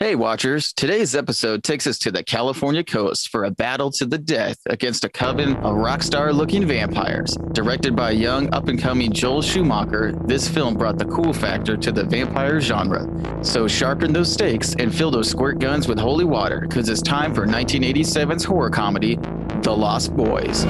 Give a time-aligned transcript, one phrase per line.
[0.00, 0.72] Hey, watchers.
[0.72, 5.02] Today's episode takes us to the California coast for a battle to the death against
[5.02, 7.36] a coven of rock star looking vampires.
[7.50, 11.90] Directed by young up and coming Joel Schumacher, this film brought the cool factor to
[11.90, 13.08] the vampire genre.
[13.42, 17.34] So sharpen those stakes and fill those squirt guns with holy water because it's time
[17.34, 19.16] for 1987's horror comedy,
[19.62, 20.64] The Lost Boys.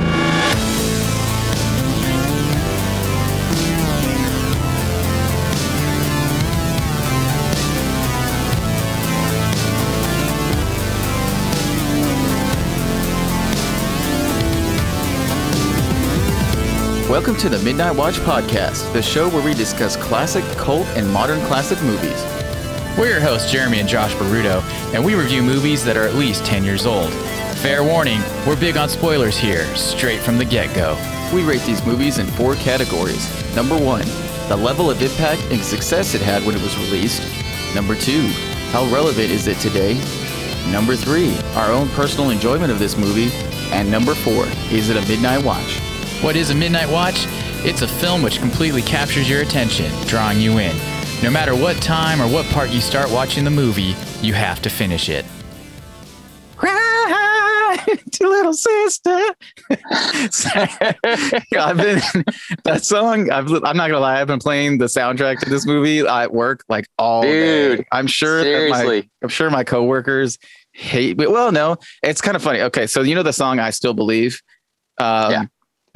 [17.08, 21.40] Welcome to the Midnight Watch Podcast, the show where we discuss classic, cult, and modern
[21.46, 22.22] classic movies.
[22.98, 24.60] We're your hosts, Jeremy and Josh Baruto,
[24.92, 27.10] and we review movies that are at least 10 years old.
[27.62, 30.98] Fair warning, we're big on spoilers here, straight from the get go.
[31.34, 33.26] We rate these movies in four categories.
[33.56, 34.04] Number one,
[34.50, 37.22] the level of impact and success it had when it was released.
[37.74, 38.26] Number two,
[38.70, 39.94] how relevant is it today?
[40.70, 43.30] Number three, our own personal enjoyment of this movie.
[43.72, 45.80] And number four, is it a midnight watch?
[46.22, 47.26] What is a midnight watch?
[47.64, 50.76] It's a film which completely captures your attention, drawing you in.
[51.22, 54.70] No matter what time or what part you start watching the movie, you have to
[54.70, 55.24] finish it.
[56.56, 57.86] Cry,
[58.20, 59.10] little sister.
[61.56, 62.00] I've been
[62.64, 63.30] that song.
[63.30, 64.20] I've, I'm not gonna lie.
[64.20, 67.84] I've been playing the soundtrack to this movie at work like all Dude, day.
[67.92, 68.42] I'm sure.
[68.42, 69.10] that my, seriously.
[69.22, 70.38] I'm sure my coworkers
[70.72, 71.16] hate.
[71.18, 71.26] me.
[71.26, 72.60] Well, no, it's kind of funny.
[72.62, 74.42] Okay, so you know the song "I Still Believe."
[74.98, 75.44] Um, Yeah.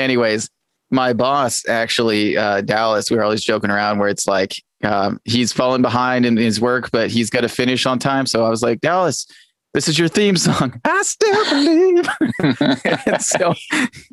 [0.02, 0.50] Anyways,
[0.90, 5.52] my boss actually, uh, Dallas, we were always joking around where it's like um, he's
[5.52, 8.26] falling behind in his work, but he's got to finish on time.
[8.26, 9.26] So I was like, Dallas,
[9.74, 10.78] this is your theme song.
[10.84, 12.08] I still believe.
[13.20, 13.54] So,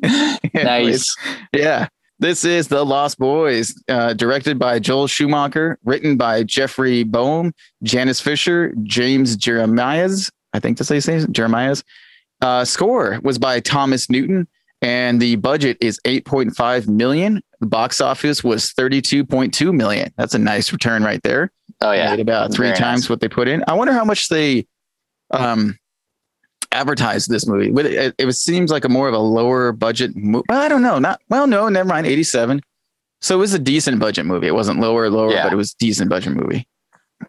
[0.54, 1.16] nice.
[1.52, 1.88] yeah.
[2.18, 8.20] This is The Lost Boys, uh, directed by Joel Schumacher, written by Jeffrey Boam, Janice
[8.20, 10.30] Fischer, James Jeremiah's.
[10.52, 11.82] I think that's how you say it, Jeremiah's.
[12.42, 14.46] Uh, score was by Thomas Newman,
[14.82, 17.42] and the budget is 8.5 million.
[17.60, 20.12] The box office was 32.2 million.
[20.16, 21.52] That's a nice return right there.
[21.80, 22.12] Oh yeah.
[22.14, 23.10] About three Very times nice.
[23.10, 23.64] what they put in.
[23.68, 24.66] I wonder how much they
[25.30, 25.78] um
[26.72, 27.70] advertised this movie.
[27.70, 30.44] With it, it was, seems like a more of a lower budget movie.
[30.48, 30.98] Well, I don't know.
[30.98, 32.06] Not well, no, never mind.
[32.06, 32.60] 87.
[33.20, 34.46] So it was a decent budget movie.
[34.46, 35.42] It wasn't lower, lower, Yeah.
[35.44, 36.66] but it was decent budget movie.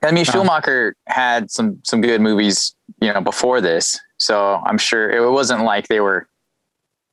[0.03, 3.99] I mean, Uh, Schumacher had some some good movies, you know, before this.
[4.17, 6.27] So I'm sure it wasn't like they were.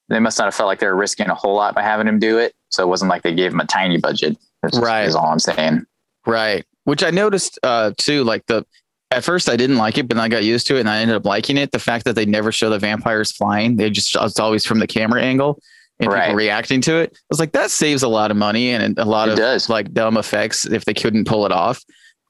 [0.09, 2.19] They must not have felt like they were risking a whole lot by having him
[2.19, 2.55] do it.
[2.71, 4.37] So it wasn't like they gave him a tiny budget.
[4.75, 5.05] Right.
[5.05, 5.85] Is all I'm saying.
[6.27, 6.65] Right.
[6.85, 8.65] Which I noticed uh too, like the
[9.11, 10.99] at first I didn't like it, but then I got used to it and I
[10.99, 11.73] ended up liking it.
[11.73, 14.87] The fact that they never show the vampires flying, they just it's always from the
[14.87, 15.61] camera angle
[16.01, 16.25] and Right.
[16.27, 17.13] people reacting to it.
[17.15, 19.69] I was like, that saves a lot of money and a lot It of does.
[19.71, 21.83] like dumb effects if they couldn't pull it off.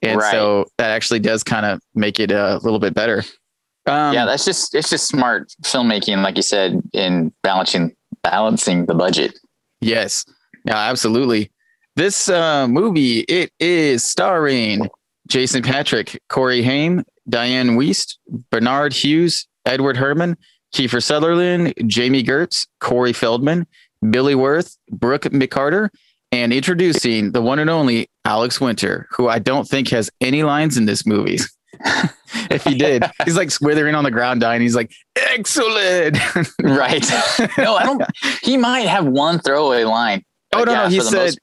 [0.02, 0.30] And Right.
[0.30, 3.24] so that actually does kind of make it a little bit better.
[3.88, 8.94] Um, yeah, that's just it's just smart filmmaking, like you said, in balancing balancing the
[8.94, 9.38] budget.
[9.80, 10.24] Yes.
[10.64, 11.50] Yeah, absolutely.
[11.96, 14.88] This uh, movie, it is starring
[15.28, 18.16] Jason Patric, Corey Haim, Dianne Wiest,
[18.50, 20.36] Bernard Hughes, Edward Herrmann,
[20.74, 23.66] Kiefer Sutherland, Jami Gertz, Corey Feldman,
[24.10, 25.88] Billy Wirth, Brooke McCarter,
[26.30, 30.76] and introducing the one and only Alex Winter, who I don't think has any lines
[30.76, 31.38] in this movie.
[32.50, 34.60] if he did, he's like withering on the ground dying.
[34.60, 36.18] He's like, excellent.
[36.62, 37.04] Right.
[37.58, 38.02] no, I don't.
[38.42, 40.24] He might have one throwaway line.
[40.54, 41.38] Oh no, yeah, no, he said, most-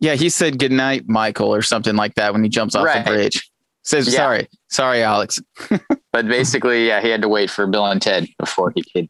[0.00, 3.04] yeah, he said good night, Michael, or something like that when he jumps off Right.
[3.04, 3.50] the bridge.
[3.84, 4.18] Says Yeah.
[4.18, 5.40] sorry, sorry, Alex.
[6.12, 9.08] But basically, yeah, he had to wait for Bill and Ted before he could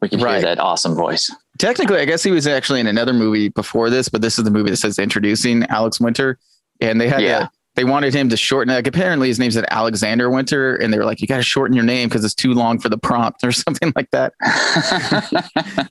[0.00, 0.34] we could Right.
[0.38, 1.30] hear that awesome voice.
[1.58, 4.50] Technically, I guess he was actually in another movie before this, but this is the
[4.50, 6.38] movie that says introducing Alex Winter,
[6.80, 7.48] and they had Yeah.
[7.76, 8.74] They wanted him to shorten.
[8.74, 11.84] Like apparently, his name's Alexander Winter, and they were like, you got to shorten your
[11.84, 14.32] name because it's too long for the prompt or something like that.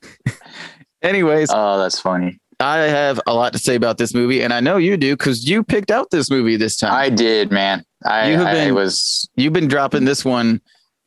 [1.02, 2.38] Anyways, oh, that's funny.
[2.58, 5.48] I have a lot to say about this movie, and I know you do because
[5.48, 6.92] you picked out this movie this time.
[6.92, 7.84] I did, man.
[8.04, 10.60] I, You have I been- was you've been dropping this one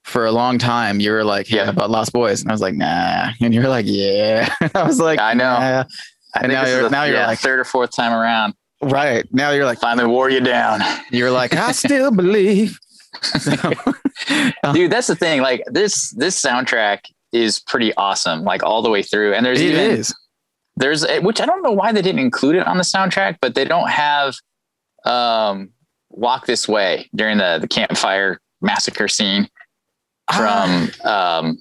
[0.03, 0.99] for a long time.
[0.99, 1.69] You were like, yeah, Yeah.
[1.71, 2.41] about Lost Boys.
[2.41, 3.31] And I was like, nah.
[3.41, 4.53] And you're like, yeah.
[4.75, 5.43] I was like, I know.
[5.59, 5.83] "Nah."
[6.35, 8.53] I And now you're- now you're yeah, like- third or fourth time around.
[8.81, 9.25] Right.
[9.33, 10.81] Now you're like, Finally wore you down.
[11.11, 12.79] you're like, I still believe.
[13.23, 13.51] So,
[14.73, 15.41] Dude, that's the thing.
[15.41, 16.99] Like this this soundtrack
[17.33, 19.33] is pretty awesome, like all the way through.
[19.33, 20.15] And there's it even is.
[20.77, 23.65] there's which I don't know why they didn't include it on the soundtrack, but they
[23.65, 24.35] don't have
[25.05, 25.69] um
[26.11, 29.49] Walk This Way during the the campfire massacre scene
[30.29, 30.89] Ah.
[31.01, 31.57] from um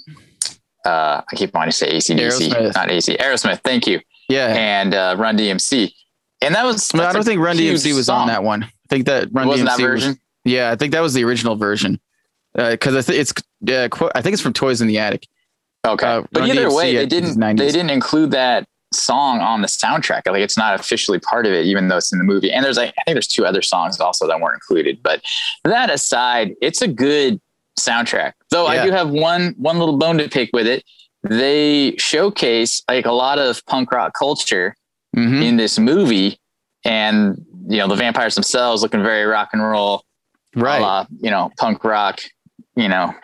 [0.85, 2.75] uh I keep wanting to say ACDC, Aerosmith.
[2.75, 4.01] not AC Aerosmith, thank you.
[4.29, 4.49] Yeah.
[4.55, 5.93] And uh Run DMC.
[6.41, 8.65] And that was I, mean, I that's don't think Run DMC was on that one.
[8.65, 10.09] I think that Run Wasn't DMC that version?
[10.11, 12.01] Was, yeah, I think that was the original version.
[12.55, 13.33] because I think it's
[13.73, 15.27] uh, quote, I think it's from Toys in the Attic.
[15.87, 17.59] Okay, Uh, but Run either DMC way, they didn't 90s.
[17.59, 20.23] they didn't include that song on the soundtrack.
[20.27, 22.51] Like it's not officially part of it, even though it's in the movie.
[22.53, 25.03] And there's like I think there's two other songs also that weren't included.
[25.03, 25.23] But
[25.65, 27.41] that aside, it's a good
[27.79, 28.33] soundtrack.
[28.51, 30.85] Though I do have one one little bone to pick with it.
[31.25, 34.77] They showcase like a lot of punk rock culture
[35.19, 35.45] Mhm.
[35.45, 36.39] in this movie,
[36.85, 40.05] and you know the vampires themselves looking very rock and roll
[40.57, 40.81] Right.
[40.81, 42.21] la, you know, punk rock,
[42.75, 43.15] you know,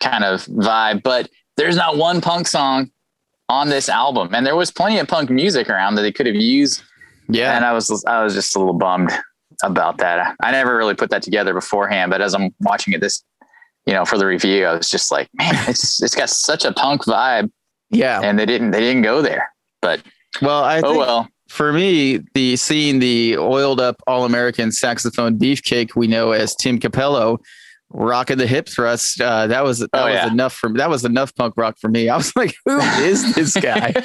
[0.00, 1.02] kind of vibe.
[1.02, 2.90] But there's not one punk song
[3.48, 6.36] on this album, and there was plenty of punk music around that they could have
[6.36, 6.82] used.
[7.28, 7.56] Yeah.
[7.56, 9.10] And I was, I was just a little bummed
[9.62, 10.36] about that.
[10.42, 13.22] I never really put that together beforehand, but as I'm watching it this,
[13.86, 16.72] you know, for the review, I was just like, man, it's it's got such a
[16.72, 17.50] punk vibe,
[17.90, 18.20] yeah.
[18.22, 19.48] and they didn't they didn't go there.
[19.82, 20.00] But
[20.42, 25.38] Well, I oh think well, for me, the seeing the oiled up all American saxophone
[25.38, 27.38] beefcake we know as Tim Cappello
[27.92, 30.28] rocking the hip thrust, uh, that was that Oh, was yeah.
[30.30, 32.08] enough for that was enough punk rock for me.
[32.08, 33.92] I was like, who is this guy?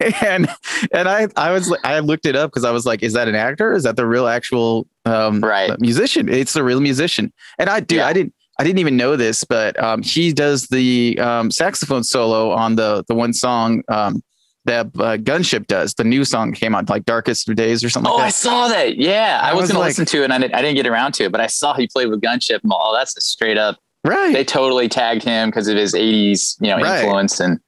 [0.22, 0.48] and
[0.92, 3.34] and I I was I looked it up because I was like, is that an
[3.34, 3.74] actor?
[3.74, 5.78] Is that the real actual um, Right.
[5.80, 6.28] musician?
[6.28, 7.32] It's the real musician.
[7.58, 8.06] And I do Yeah.
[8.06, 8.32] I didn't.
[8.60, 13.04] I didn't even know this, but um, he does the um, saxophone solo on the
[13.06, 14.20] the one song um,
[14.64, 15.94] that uh, Gunship does.
[15.94, 18.34] The new song came out like Darkest of Days or something Oh, I like that.
[18.34, 18.96] saw that.
[18.96, 20.76] Yeah, I, I was, was to like- listen to it, and I didn't, I didn't
[20.76, 21.32] get around to it.
[21.32, 22.60] But I saw he played with Gunship.
[22.62, 23.78] And, oh, that's a straight up.
[24.04, 24.32] Right.
[24.32, 27.00] They totally tagged him because of his '80s, you know, Right.
[27.00, 27.40] influence.
[27.40, 27.58] And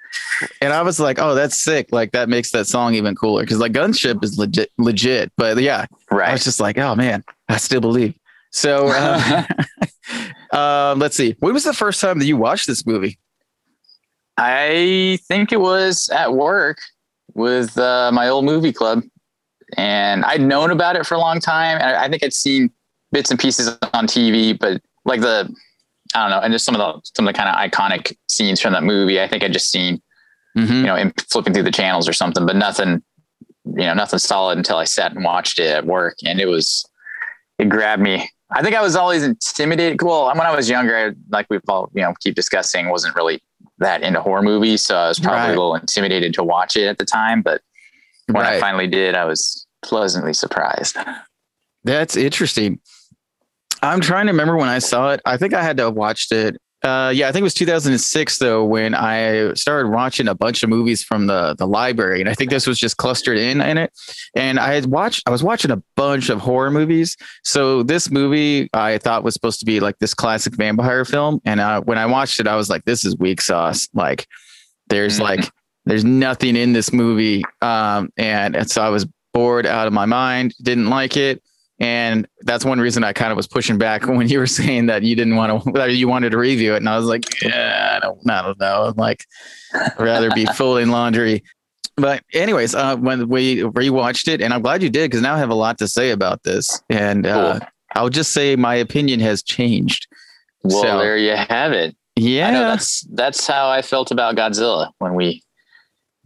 [0.61, 1.89] and I was like, oh, that's sick.
[1.91, 5.33] Like that makes that song even cooler because like Gunship is legit, legit.
[5.37, 6.29] But yeah, right.
[6.29, 8.15] I was just like, oh man, I still believe.
[8.53, 9.47] So um,
[10.53, 11.37] um, let's see.
[11.41, 13.19] When was the first time that you watched this movie?
[14.37, 16.79] I think it was at work
[17.35, 19.03] with uh, my old movie club,
[19.77, 21.77] and I'd known about it for a long time.
[21.79, 22.71] And I, I think I'd seen
[23.13, 25.53] bits and pieces on TV, but like the
[26.15, 28.61] I don't know, and just some of the some of the kind of iconic scenes
[28.61, 29.21] from that movie.
[29.21, 30.01] I think I'd just seen
[30.59, 30.79] Mhm.
[30.81, 33.01] you know, in flipping through the channels or something, but nothing,
[33.67, 36.17] you know, nothing solid until I sat and watched it at work.
[36.27, 36.85] And it was,
[37.61, 38.29] it grabbed me.
[38.51, 40.03] I think I was always intimidated.
[40.03, 43.41] Well, when I was younger, I, like we've all, you know, keep discussing, wasn't really
[43.81, 44.83] that into horror movies.
[44.83, 45.47] So I was probably Right.
[45.49, 47.43] a little intimidated to watch it at the time.
[47.43, 47.61] But
[48.27, 50.97] when I finally did, I was pleasantly surprised.
[51.85, 52.79] That's interesting.
[53.83, 55.21] I'm trying to remember when I saw it.
[55.25, 56.57] I think I had to have watched it.
[56.83, 60.71] Uh, yeah, I think it was 2006 though when I started watching a bunch of
[60.71, 63.93] movies from the the library, and I think this was just clustered in in it.
[64.35, 67.17] And I had watched, I was watching a bunch of horror movies.
[67.45, 71.61] So this movie I thought was supposed to be like this classic vampire film, and
[71.61, 73.87] uh, when I watched it, I was like, this is weak sauce.
[73.93, 74.27] Like,
[74.89, 75.23] there's Mhm.
[75.23, 75.51] like
[75.85, 80.07] there's nothing in this movie, um, and, and so I was bored out of my
[80.07, 80.55] mind.
[80.63, 81.43] Didn't like it.
[81.81, 85.03] And that's one reason I kind of was pushing back when you were saying that
[85.03, 86.79] you didn't want to, you wanted to review it.
[86.79, 88.85] And I was like, yeah, I don't, I don't know.
[88.85, 89.25] I'm like,
[89.75, 91.43] I'd rather be folding laundry.
[91.97, 95.39] But anyways, uh, when we rewatched it, and I'm glad you did because now I
[95.39, 96.83] have a lot to say about this.
[96.89, 97.69] And uh, Cool.
[97.97, 100.07] I'll just say my opinion has changed.
[100.63, 101.97] Well, So- there you have it.
[102.17, 105.43] Yeah, that's, that's how I felt about Godzilla when we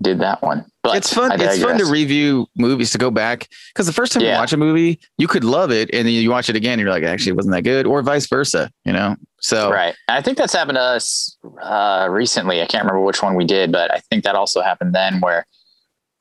[0.03, 0.65] did that one.
[0.83, 1.41] But it's fun.
[1.41, 4.57] It's fun to review movies to go back because the first time you watch a
[4.57, 7.31] movie, you could love it, and then you watch it again, and you're like, actually,
[7.31, 8.71] it wasn't that good, or vice versa.
[8.85, 9.95] You know, so Right.
[10.09, 12.61] I think that's happened to us uh, recently.
[12.61, 15.47] I can't remember which one we did, but I think that also happened then where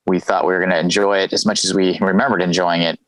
[0.05, 2.99] we thought we were going to enjoy it as much as we remembered enjoying it.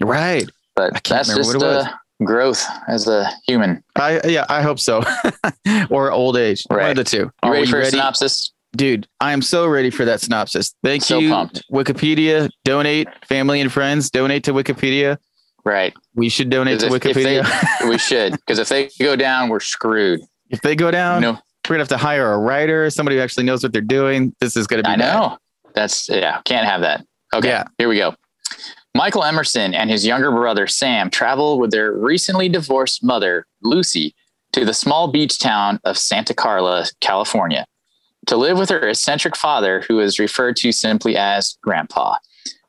[0.00, 0.48] right.
[0.74, 1.84] But that's just what it was.
[1.84, 1.92] uh,
[2.24, 3.84] growth as a human.
[3.96, 5.02] I yeah, I hope so.
[5.90, 6.64] or old age.
[6.68, 7.18] One of the two.
[7.18, 8.52] You Are ready for a synopsis?
[8.76, 10.74] Dude, I am so ready for that synopsis.
[10.82, 11.28] Thank So you.
[11.30, 11.62] pumped.
[11.70, 15.18] Wikipedia, donate, family and friends, donate to Wikipedia.
[15.64, 15.92] Right.
[16.14, 17.88] We should donate to if- if they- Wikipedia.
[17.88, 20.20] we should, because if they go down, we're screwed.
[20.50, 21.38] if they go down, no, we're
[21.74, 24.34] gonna have to hire a writer, somebody who actually knows what they're doing.
[24.40, 25.14] This is gonna be I bad.
[25.14, 25.38] know.
[25.74, 27.04] That's, yeah, can't have that.
[27.34, 27.48] Okay.
[27.48, 27.64] Yeah.
[27.78, 28.14] Here we go.
[28.94, 34.14] Michael Emerson and his younger brother, Sam, travel with their recently divorced mother, Lucy,
[34.52, 37.64] to the small beach town of Santa Carla, California,
[38.26, 42.16] to live with her eccentric father, who is referred to simply as Grandpa.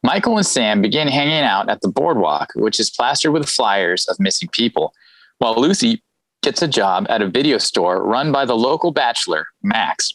[0.03, 4.19] Michael and Sam begin hanging out at the boardwalk, which is plastered with flyers of
[4.19, 4.93] missing people,
[5.37, 6.03] while Lucy
[6.41, 10.13] gets a job at a video store run by the local bachelor, Max.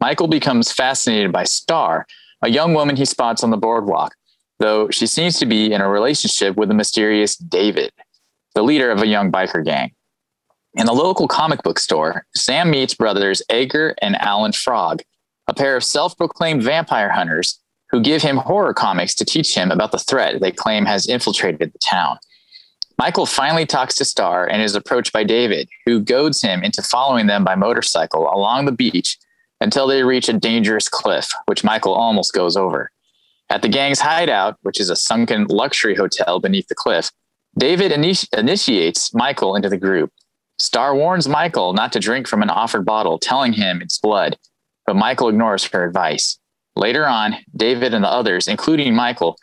[0.00, 2.06] Michael becomes fascinated by Star,
[2.42, 4.14] a young woman he spots on the boardwalk,
[4.58, 7.92] though she seems to be in a relationship with the mysterious David,
[8.54, 9.92] the leader of a young biker gang.
[10.74, 15.02] In a local comic book store, Sam meets brothers Edgar and Alan Frog,
[15.48, 17.58] a pair of self proclaimed vampire hunters
[17.90, 21.72] who give him horror comics to teach him about the threat they claim has infiltrated
[21.72, 22.18] the town.
[22.98, 27.26] Michael finally talks to Star and is approached by David, who goads him into following
[27.26, 29.18] them by motorcycle along the beach
[29.60, 32.92] until they reach a dangerous cliff, which Michael almost goes over.
[33.48, 37.10] At the gang's hideout, which is a sunken luxury hotel beneath the cliff,
[37.58, 40.12] David initi- initiates Michael into the group.
[40.60, 44.36] Star warns Michael not to drink from an offered bottle, telling him it's blood,
[44.86, 46.38] but Michael ignores her advice.
[46.76, 49.38] Later on, David and the others, including Michael,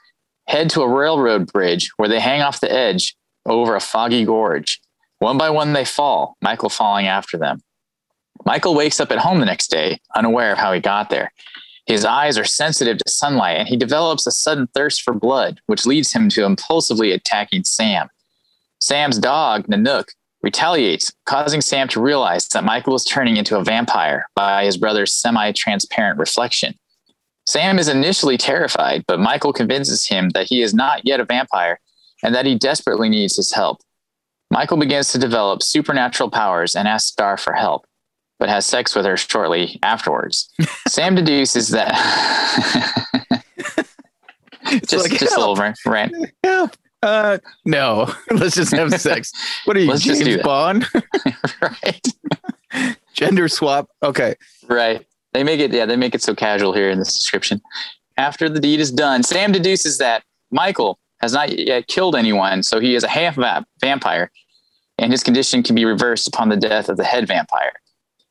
[0.47, 3.15] head to a railroad bridge where they hang off the edge
[3.47, 4.79] over a foggy gorge.
[5.17, 7.63] One by one, they fall, Michael falling after them.
[8.45, 11.33] Michael wakes up at home the next day, unaware of how he got there.
[11.87, 15.87] His eyes are sensitive to sunlight and he develops a sudden thirst for blood, which
[15.87, 18.09] leads him to impulsively attacking Sam.
[18.79, 20.09] Sam's dog, Nanook,
[20.41, 25.13] retaliates, causing Sam to realize that Michael is turning into a vampire by his brother's
[25.13, 26.75] semi transparent reflection.
[27.45, 31.79] Sam is initially terrified, but Michael convinces him that he is not yet a vampire
[32.23, 33.79] and that he desperately needs his help.
[34.51, 37.85] Michael begins to develop supernatural powers and asks Star for help
[38.39, 40.49] but has sex with her shortly afterwards.
[40.87, 41.91] Sam deduces that
[44.85, 46.13] just like, just a little rant.
[46.43, 46.75] Help.
[47.03, 49.31] Uh, no, let's just have sex.
[49.65, 50.41] What are you, Let's James.
[50.43, 50.87] Bond?
[51.61, 52.07] right,
[53.13, 53.89] Gender swap.
[54.03, 54.35] Okay.
[54.67, 55.05] right.
[55.33, 57.61] They make it yeah, they make it so casual here in this description.
[58.17, 62.79] After the deed is done, Sam deduces that Michael has not yet killed anyone, so
[62.79, 63.37] he is a half
[63.81, 64.31] vampire,
[64.97, 67.73] and his condition can be reversed upon the death of the head vampire.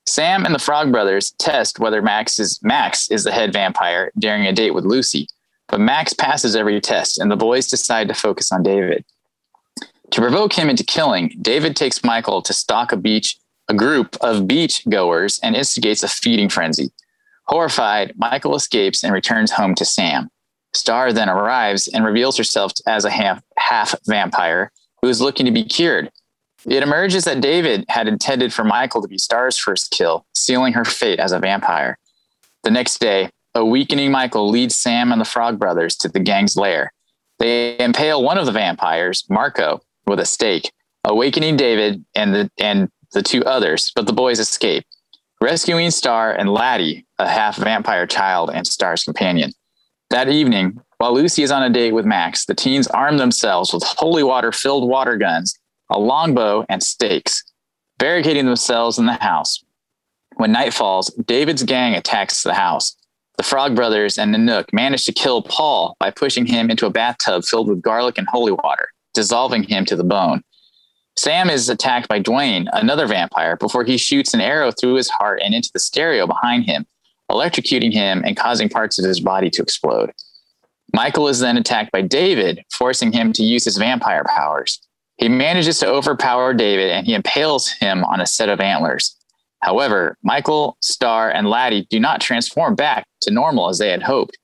[0.06, 4.46] Sam and the Frog Brothers test whether Max is Max is the head vampire during
[4.46, 5.28] a date with Lucy,
[5.68, 9.04] but Max passes every test, and the boys decide to focus on David.
[10.12, 13.36] To provoke him into killing, David takes Michael to stalk a beach,
[13.68, 16.90] a group of beach goers, and instigates a feeding frenzy.
[17.46, 20.30] Horrified, Michael escapes and returns home to Sam.
[20.74, 24.70] Star then arrives and reveals herself as a half, half vampire
[25.02, 26.10] who is looking to be cured.
[26.66, 30.84] It emerges that David had intended for Michael to be Star's first kill, sealing her
[30.84, 31.98] fate as a vampire.
[32.64, 36.56] The next day, a weakening Michael leads Sam and the Frog Brothers to the gang's
[36.56, 36.92] lair.
[37.38, 40.70] They impale one of the vampires, Marco, with a stake,
[41.04, 44.84] awakening David and the and the two others, but the boys escape,
[45.40, 49.52] rescuing Star and Laddie, a half vampire child and Star's companion.
[50.10, 53.82] That evening, while Lucy is on a date with Max, the teens arm themselves with
[53.84, 55.58] holy water filled water guns,
[55.90, 57.42] a longbow, and stakes,
[57.98, 59.64] barricading themselves in the house.
[60.36, 62.96] When night falls, David's gang attacks the house.
[63.36, 67.44] The Frog Brothers and Nanook manage to kill Paul by pushing him into a bathtub
[67.44, 70.42] filled with garlic and holy water, dissolving him to the bone.
[71.18, 75.40] Sam is attacked by Dwayne, another vampire, before he shoots an arrow through his heart
[75.44, 76.86] and into the stereo behind him,
[77.30, 80.12] electrocuting him and causing parts of his body to explode.
[80.94, 84.80] Michael is then attacked by David, forcing him to use his vampire powers.
[85.16, 89.15] He manages to overpower David and he impales him on a set of antlers.
[89.62, 94.38] However, Michael, Star, and Laddie do not transform back to normal as they had hoped.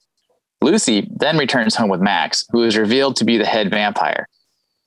[0.62, 4.28] Lucy then returns home with Max, who is revealed to be the head vampire.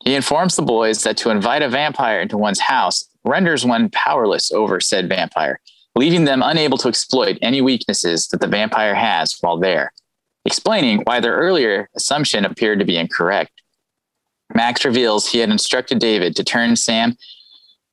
[0.04, 4.52] He informs the boys that to invite a vampire into one's house renders one powerless
[4.52, 5.60] over said vampire,
[5.96, 9.92] leaving them unable to exploit any weaknesses that the vampire has while there,
[10.46, 13.52] explaining why their earlier assumption appeared to be incorrect.
[14.54, 17.18] Max reveals he had instructed David to turn Sam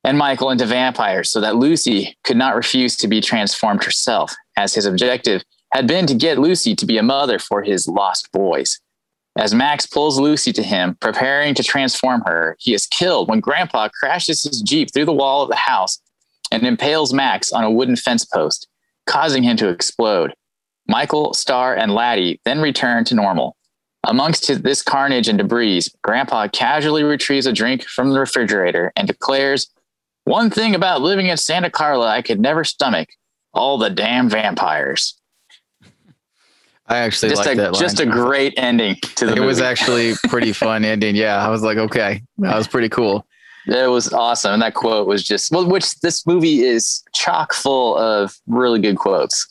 [0.04, 4.74] and Michael into vampires so that Lucy could not refuse to be transformed herself, as
[4.74, 5.42] his objective
[5.72, 8.80] had been to get Lucy to be a mother for his lost boys.
[9.38, 13.88] As Max pulls Lucy to him, preparing to transform her, he is killed when Grandpa
[13.88, 16.00] crashes his Jeep through the wall of the house
[16.50, 18.68] and impales Max on a wooden fence post,
[19.06, 20.34] causing him to explode.
[20.86, 23.56] Michael, Star, and Laddie then return to normal.
[24.04, 29.70] Amongst this carnage and debris, Grandpa casually retrieves a drink from the refrigerator and declares,
[30.24, 33.08] One thing about living in Santa Carla I could never stomach
[33.52, 35.18] all the damn vampires.
[36.86, 37.80] I actually Just a that line.
[37.80, 41.14] just a great ending to the it was actually pretty fun ending.
[41.16, 43.26] Yeah, I was like, okay, that was pretty cool.
[43.66, 44.54] It was awesome.
[44.54, 48.96] And that quote was just well, which this movie is chock full of really good
[48.96, 49.46] quotes.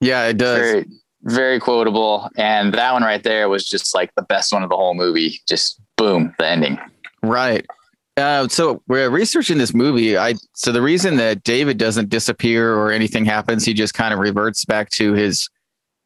[0.00, 0.58] Yeah, it does.
[0.60, 0.86] Very,
[1.22, 2.30] very quotable.
[2.36, 5.40] And that one right there was just like the best one of the whole movie.
[5.48, 6.78] Just boom, the ending.
[7.22, 7.66] Right.
[8.16, 10.18] Uh, so we're researching this movie.
[10.18, 14.20] I so the reason that David doesn't disappear or anything happens, he just kind of
[14.20, 15.48] reverts back to his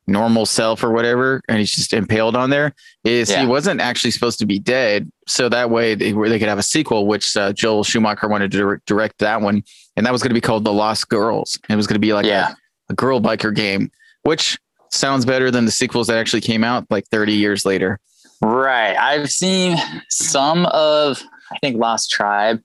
[0.07, 2.75] normal self or whatever, and he's just impaled on there.
[3.05, 3.41] Is Yeah.
[3.41, 6.63] he wasn't actually supposed to be dead, so that way they, they could have a
[6.63, 9.63] sequel, which uh, Joel Schumacher wanted to dir- direct that one,
[9.97, 11.59] and that was going to be called The Lost Girls.
[11.69, 12.51] It was going to be like yeah.
[12.89, 13.91] a, a girl biker game,
[14.25, 14.59] which
[14.91, 17.99] sounds better than the sequels that actually came out like 30 years later.
[18.43, 18.95] Right.
[18.97, 19.79] I've seen
[20.11, 21.23] some of
[21.53, 22.63] I think Lost Tribe,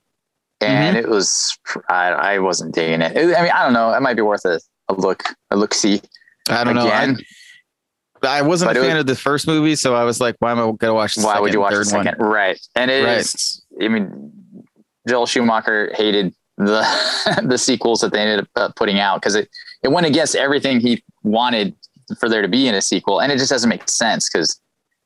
[0.61, 1.05] and mm-hmm.
[1.05, 1.57] it was
[1.89, 3.15] I, I wasn't digging it.
[3.15, 3.93] It- I mean, I don't know.
[3.93, 4.59] It might be worth a,
[4.89, 6.01] a look, a look see.
[6.49, 6.87] I don't know.
[6.87, 7.15] I,
[8.23, 10.51] I wasn't But a fan was- of the first movie, so I was like, why
[10.51, 12.15] am I gonna watch the Why second would you watch the second?
[12.19, 13.17] Right, and it Right.
[13.19, 14.31] is- I mean,
[15.07, 16.85] Joel Schumacher hated the
[17.45, 19.49] the sequels that they ended up putting out because it
[19.83, 21.73] it went against everything he wanted
[22.19, 24.59] for there to be in a sequel, and it just doesn't make sense because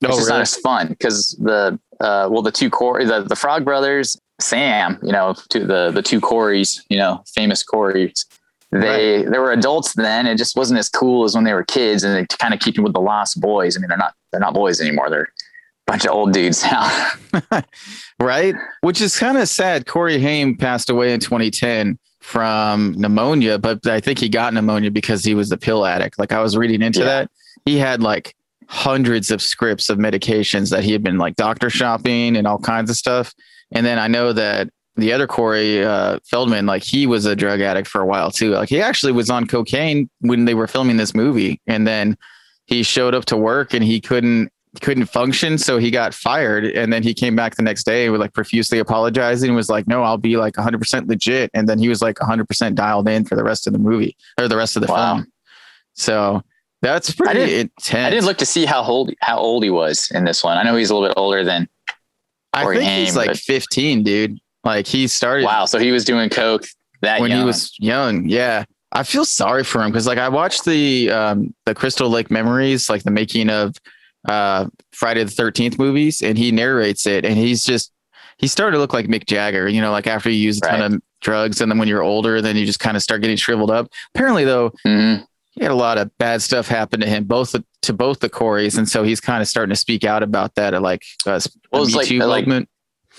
[0.10, 0.18] one?
[0.18, 0.38] it's just really?
[0.38, 5.00] not as fun because the uh well the two core the, the frog brothers sam
[5.04, 8.26] you know to the the two corys you know famous corys
[8.72, 12.04] they they were adults then it just wasn't as cool as when they were kids
[12.04, 14.54] and they kind of keeping with the lost boys i mean they're not they're not
[14.54, 17.10] boys anymore they're a bunch of old dudes now
[18.20, 18.56] right?
[18.82, 19.86] Which is kind of sad.
[19.86, 25.24] Corey Haim passed away in 2010 from pneumonia, but I think he got pneumonia because
[25.26, 26.18] he was a pill addict.
[26.18, 27.06] Like I was reading into Yeah.
[27.06, 27.32] that.
[27.66, 28.36] He had like
[28.68, 32.90] hundreds of scripts of medications that he had been like doctor shopping and all kinds
[32.90, 33.34] of stuff.
[33.72, 37.62] And then I know that the other Corey uh, Feldman, like he was a drug
[37.62, 38.52] addict for a while too.
[38.52, 42.16] Like he actually was on cocaine when they were filming this movie, and then
[42.68, 44.50] he showed up to work and he couldn't
[44.82, 46.66] couldn't function, so he got fired.
[46.66, 49.88] And then he came back the next day with like profusely apologizing and was like,
[49.88, 53.08] "No, I'll be like 100 percent legit." And then he was like 100 percent dialed
[53.10, 55.16] in for the rest of the movie or the rest of the Wow.
[55.16, 55.28] film.
[55.94, 56.42] So
[56.84, 58.08] that's pretty didn't- intense.
[58.08, 60.64] i didn't look to see how old how old he was in this one i
[60.64, 61.68] know he's a little bit older than
[62.56, 64.38] I think he's like but- 15, dude.
[64.64, 66.66] Like he started wow so he was doing coke
[67.02, 68.30] that when he was young.
[68.30, 68.64] Yeah.
[68.92, 72.90] I feel sorry for him because like I watched the um the Crystal Lake Memories,
[72.92, 73.76] like the making of
[74.30, 77.92] uh Friday the thirteenth movies, and he narrates it and he's just
[78.38, 80.82] he started to look like Mick Jagger, you know, like after you use a ton
[80.94, 83.72] of drugs and then when you're older, then you just kind of start getting shriveled
[83.72, 83.88] up.
[84.14, 85.26] Apparently though, Mhm.
[85.54, 88.78] He had a lot of bad stuff happen to him, both to both the Corys,
[88.78, 91.40] and so he's kind of starting to speak out about that, at like uh,
[91.72, 92.68] Well, Me like- Too like-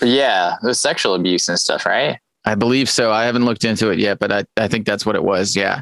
[0.01, 3.11] yeah the sexual abuse and stuff right I believe so.
[3.11, 5.55] I haven't looked into it yet, but I, I think that's what it was.
[5.55, 5.81] Yeah.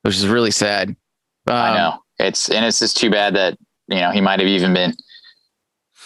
[0.00, 0.88] Which is really sad.
[1.46, 4.48] Um, I know it's and it's just too bad that you know he might have
[4.48, 4.94] even been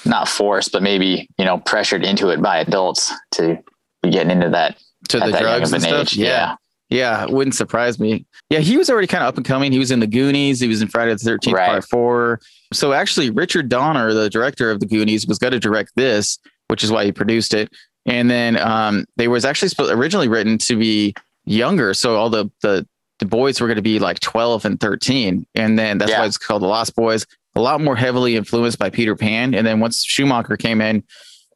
[0.05, 3.59] not forced, but maybe you know pressured into it by adults to
[4.03, 4.79] be getting into that
[5.11, 6.01] To the that drugs of and stuff.
[6.09, 6.17] age.
[6.17, 6.57] Yeah.
[6.91, 7.25] Yeah.
[7.25, 8.27] It wouldn't surprise me.
[8.51, 8.61] Yeah.
[8.61, 9.73] He was already kind of up and coming.
[9.73, 10.61] He was in the Goonies.
[10.61, 11.67] He was in Friday the 13th Right.
[11.67, 12.41] Part 4.
[12.73, 16.85] So actually, Richard Donner, the director of the Goonies, was going to direct this, which
[16.85, 17.73] is why he produced it.
[18.07, 21.15] And then um, they was actually originally written to be
[21.47, 21.95] younger.
[21.95, 22.87] So all the, the,
[23.19, 25.47] the boys were going to be like 12 and 13.
[25.55, 26.21] And then that's Yeah.
[26.21, 27.27] why it's called The Lost Boys.
[27.57, 29.55] A lot more heavily influenced by Peter Pan.
[29.55, 31.03] And then once Schumacher came in,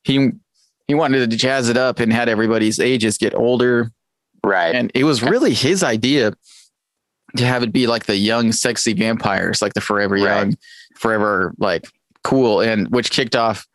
[0.04, 0.30] he
[0.86, 3.90] he wanted to jazz it up and had everybody's ages get older.
[4.48, 4.74] Right.
[4.74, 6.32] And it was really his idea
[7.36, 10.22] to have it be like the young, sexy vampires, like the forever Right.
[10.22, 10.56] young,
[10.96, 11.84] forever like
[12.24, 13.66] cool, and which kicked off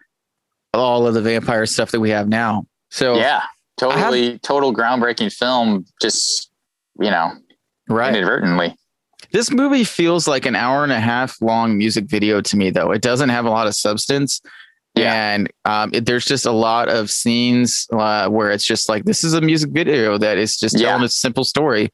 [0.74, 2.66] all of the vampire stuff that we have now.
[2.90, 3.44] So yeah,
[3.78, 5.86] totally, total groundbreaking film.
[6.02, 6.52] Just
[7.00, 7.34] you know,
[7.90, 8.16] right.
[8.16, 8.76] inadvertently.
[9.32, 12.92] This movie feels like an hour and a half long music video to me, though.
[12.92, 14.42] It doesn't have a lot of substance.
[14.96, 15.34] Yeah.
[15.34, 19.24] And um, it, there's just a lot of scenes uh, where it's just like, this
[19.24, 20.90] is a music video that is just Yeah.
[20.90, 21.90] telling a simple story.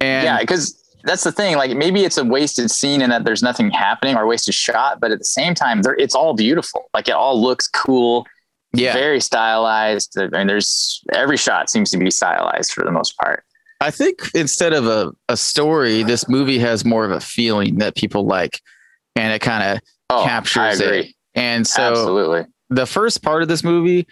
[0.00, 1.56] And yeah, because that's the thing.
[1.56, 5.10] Like maybe it's a wasted scene and that there's nothing happening or wasted shot, but
[5.10, 6.90] at the same time, there it's all beautiful.
[6.92, 8.26] Like it all looks cool.
[8.74, 10.18] yeah, very stylized.
[10.18, 13.42] I mean, there's every shot seems to be stylized for the most part.
[13.80, 17.94] I think instead of a, a story, this movie has more of a feeling that
[17.96, 18.60] people like.
[19.16, 21.06] And it kind of, Oh, Captures I it.
[21.38, 22.44] And so Absolutely.
[22.70, 24.06] the first part of this movie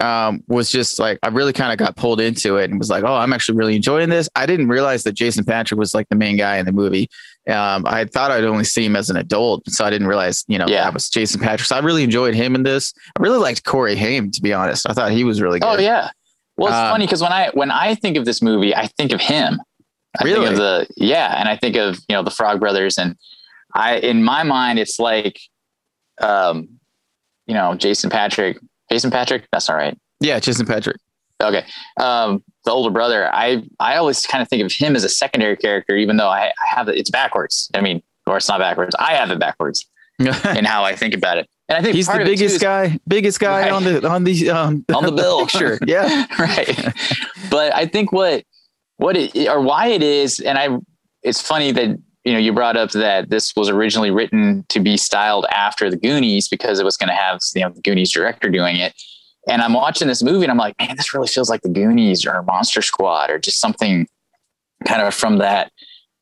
[0.00, 3.02] um, was just like I really kind of got pulled into it and was like,
[3.04, 4.28] oh, I'm actually really enjoying this.
[4.36, 7.08] I didn't realize that Jason Patric was like the main guy in the movie.
[7.48, 10.58] Um, I thought I'd only see him as an adult, so I didn't realize, you
[10.58, 10.84] know, Yeah.
[10.84, 11.66] that was Jason Patric.
[11.66, 12.92] So I really enjoyed him in this.
[13.18, 14.88] I really liked Corey Haim, to be honest.
[14.88, 15.66] I thought he was really good.
[15.66, 16.10] Oh yeah.
[16.58, 19.12] Well, it's Um, funny because when I when I think of this movie, I think
[19.12, 19.60] of him.
[20.20, 20.40] I Really?
[20.46, 23.16] think of the yeah, and I think of you know the Frog Brothers, and
[23.74, 25.40] I in my mind it's like,
[26.20, 26.68] um,
[27.46, 28.58] you know Jason Patric.
[28.90, 29.46] Jason Patric.
[29.52, 29.96] That's all right.
[30.20, 30.96] Yeah, Jason Patric.
[31.42, 31.64] Okay.
[32.00, 35.56] Um, the older brother, I, I always kind of think of him as a secondary
[35.56, 37.70] character, even though I, I have it, it's backwards.
[37.74, 38.96] I mean, or it's not backwards.
[38.98, 39.86] I have it backwards
[40.18, 41.48] in how I think about it.
[41.68, 43.72] And I think He's the part of it, too, biggest is- guy, biggest guy Right.
[43.72, 45.46] on the on the um On the bill.
[45.48, 46.26] Sure, Yeah.
[46.38, 46.92] right.
[47.50, 48.42] But I think what,
[48.96, 50.76] what it, or why it is, and I,
[51.22, 54.98] it's funny that, you know, you brought up that this was originally written to be
[54.98, 58.50] styled after the Goonies because it was going to have, you know, the Goonies director
[58.50, 58.92] doing it.
[59.48, 62.26] And I'm watching this movie and I'm like, man, this really feels like the Goonies
[62.26, 64.06] or Monster Squad or just something
[64.84, 65.72] kind of from that,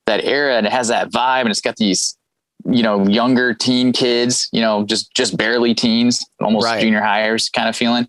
[0.06, 0.56] that era.
[0.56, 2.16] And it has that vibe and it's got these,
[2.64, 6.80] you know, younger teen kids, you know, just, just barely teens, almost Right.
[6.82, 8.06] junior hires kind of feeling.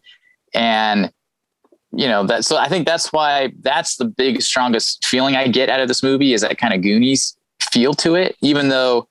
[0.54, 1.12] and
[1.94, 2.44] you know that.
[2.44, 6.04] So I think that's why that's the big strongest feeling I get out of this
[6.04, 7.37] movie is that kind of Goonies
[7.72, 8.36] feel to it.
[8.42, 9.08] Even though,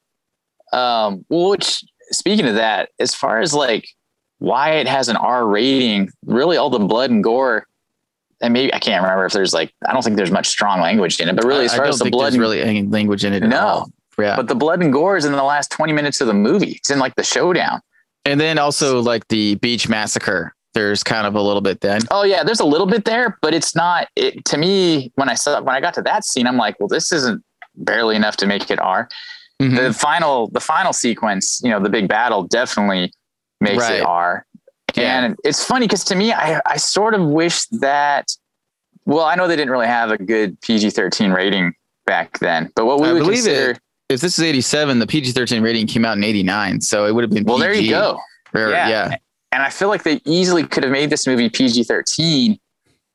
[0.72, 3.88] um, which speaking of that, as far as like
[4.38, 7.66] why it has an R rating, really all the blood and gore.
[8.42, 11.18] And maybe I can't remember if there's like I don't think there's much strong language
[11.20, 12.82] in it, but really as I far don't as the blood there's and really any
[12.82, 13.42] language in it.
[13.42, 13.86] No.
[14.18, 14.34] Yeah.
[14.36, 16.72] but the blood and gore is in the last 20 minutes of the movie.
[16.72, 17.80] It's in like the showdown.
[18.24, 20.54] and then also like the beach massacre.
[20.72, 22.02] There's kind of a little bit then.
[22.10, 25.34] Oh yeah, there's a little bit there, but it's not it to me when I
[25.34, 27.42] saw when I got to that scene, I'm like, well, this isn't
[27.76, 29.08] barely enough to make it R.
[29.60, 29.76] Mhm.
[29.76, 33.12] The final the final sequence, you know, the big battle definitely
[33.60, 34.00] makes Right.
[34.00, 34.44] it R.
[34.94, 35.24] Yeah.
[35.24, 38.30] And it's funny because to me, I, I sort of wish that
[39.04, 41.72] well, I know they didn't really have a good PG 13 rating
[42.06, 43.80] back then, but what we I would believe consider it.
[44.08, 47.30] If this is 87, the PG-13 rating came out in 89, so it would have
[47.30, 47.42] been.
[47.44, 48.20] well, there you go.
[48.54, 48.88] or- Yeah.
[48.88, 49.16] yeah.
[49.52, 52.58] and I feel like they easily could have made this movie PG 13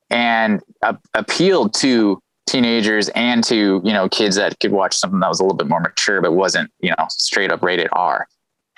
[0.09, 5.29] and uh, appealed to teenagers and to, you know, kids that could watch something that
[5.29, 8.27] was a little bit more mature, but wasn't, you know, straight up rated R.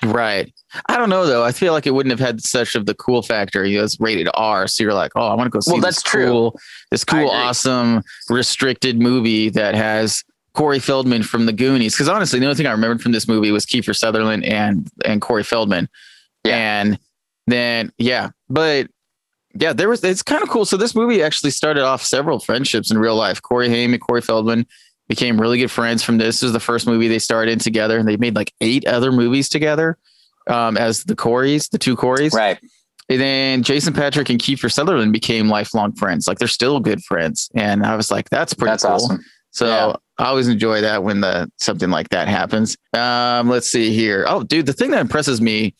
[0.03, 0.53] Right.
[0.87, 1.43] I don't know though.
[1.43, 3.65] I feel like it wouldn't have had such of the cool factor.
[3.65, 5.81] You know, it's rated R, so you're like, oh, I want to go see Well,
[5.81, 6.25] this that's true.
[6.25, 6.59] cool,
[6.91, 11.93] this cool, awesome, restricted movie that has Corey Feldman from the Goonies.
[11.93, 15.21] Because honestly, the only thing I remembered from this movie was Kiefer Sutherland and and
[15.21, 15.87] Corey Feldman.
[16.43, 16.81] Yeah.
[16.81, 16.99] And
[17.47, 18.87] then yeah, but
[19.53, 20.03] yeah, there was.
[20.03, 20.65] It's kind of cool.
[20.65, 23.41] So this movie actually started off several friendships in real life.
[23.41, 24.65] Corey Haim and Corey Feldman
[25.09, 26.37] became really good friends from this.
[26.37, 29.11] This was the first movie they starred in together, and they made like eight other
[29.11, 29.97] movies together
[30.47, 32.33] um, as the Coreys, the two Coreys.
[32.33, 32.57] Right.
[33.09, 36.27] And then Jason Patric and Kiefer Sutherland became lifelong friends.
[36.27, 38.93] Like they're still good friends, and I was like, that's pretty That's cool.
[38.93, 39.19] awesome.
[39.51, 39.95] So Yeah.
[40.17, 42.77] I always enjoy that when the something like that happens.
[42.93, 44.25] Um, let's see here.
[44.27, 45.75] Oh, dude, the thing that impresses me,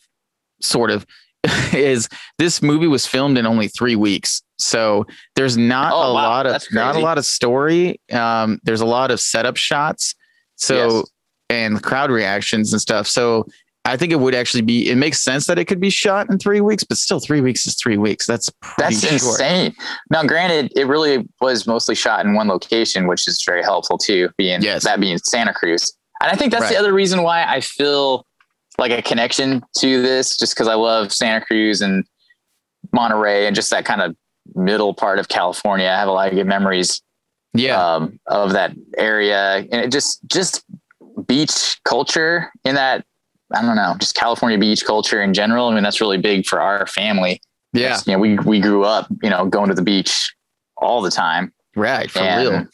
[0.60, 1.06] sort of,
[1.74, 4.42] is this movie was filmed in only three weeks.
[4.58, 6.22] So there's not Oh, a wow.
[6.22, 8.00] lot of not a lot of story.
[8.12, 10.14] Um, there's a lot of setup shots.
[10.56, 11.04] So Yes.
[11.50, 13.06] and crowd reactions and stuff.
[13.06, 13.46] So
[13.86, 14.88] I think it would actually be.
[14.88, 17.66] It makes sense that it could be shot in three weeks, but still, three weeks
[17.66, 18.26] is three weeks.
[18.26, 19.40] That's pretty That's short.
[19.40, 19.74] insane.
[20.10, 24.30] Now, granted, it really was mostly shot in one location, which is very helpful too,
[24.38, 24.84] being Yes.
[24.84, 25.92] that being Santa Cruz.
[26.22, 26.72] And I think that's Right.
[26.72, 28.24] the other reason why I feel
[28.78, 32.04] like a connection to this, just because I love Santa Cruz and
[32.92, 34.16] Monterey and just that kind of
[34.54, 35.86] middle part of California.
[35.86, 37.02] I have a lot of good memories
[37.54, 40.64] Yeah, um, of that area, and it just just
[41.26, 43.04] beach culture in that.
[43.52, 45.68] I don't know, just California beach culture in general.
[45.68, 47.40] I mean, that's really big for our family
[47.74, 50.34] yeah, you know, we we grew up, you know, going to the beach
[50.76, 52.66] all the time, right, for and real.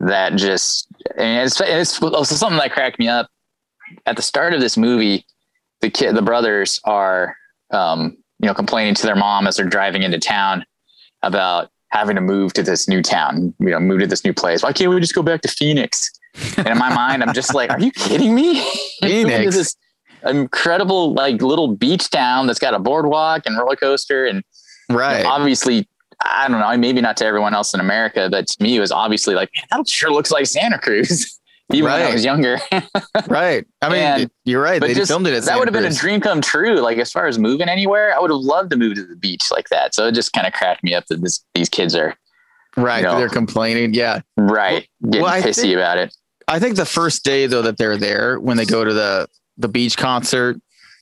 [0.00, 3.28] that just and it's it's also something that cracked me up
[4.06, 5.24] at the start of this movie.
[5.84, 7.36] The kid, the brothers are,
[7.70, 10.64] um, you know, complaining to their mom as they're driving into town
[11.22, 14.62] about having to move to this new town, you know, move to this new place.
[14.62, 16.10] Why can't we just go back to Phoenix?
[16.56, 18.54] And in my mind, I'm just like, are you kidding me?
[19.02, 19.56] You're going to Phoenix.
[19.56, 19.76] this
[20.26, 24.42] incredible like little beach town that's got a boardwalk and roller coaster and
[24.88, 25.22] Right.
[25.26, 25.86] obviously
[26.24, 28.90] i don't know maybe not to everyone else in america but to me it was
[28.90, 31.38] obviously like that sure looks like santa cruz
[31.72, 32.58] even when i was younger
[33.28, 33.64] Right.
[33.80, 34.80] I mean, And- you're right.
[34.80, 37.10] They just filmed it at that would have been a dream come true like as
[37.10, 39.94] far as moving anywhere i would have loved to move to the beach like that
[39.94, 42.16] so it just kind of cracked me up that this, these kids are
[42.76, 43.04] Right.
[43.04, 43.16] No.
[43.18, 43.94] They're complaining.
[43.94, 44.20] Yeah.
[44.36, 46.14] right getting well, I pissy think- about it
[46.48, 49.68] I think the first day though that they're there when they go to the the
[49.68, 50.56] beach concert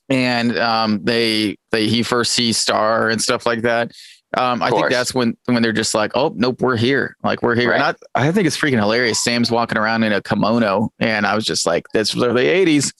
[0.09, 3.91] and um they they he first sees Star and stuff like that.
[4.35, 7.55] Um, I think that's when when they're just like, oh nope, we're here, like we're
[7.55, 7.71] here.
[7.71, 9.21] And I, I think it's freaking hilarious.
[9.21, 12.93] Sam's walking around in a kimono, and I was just like, that's literally eighties.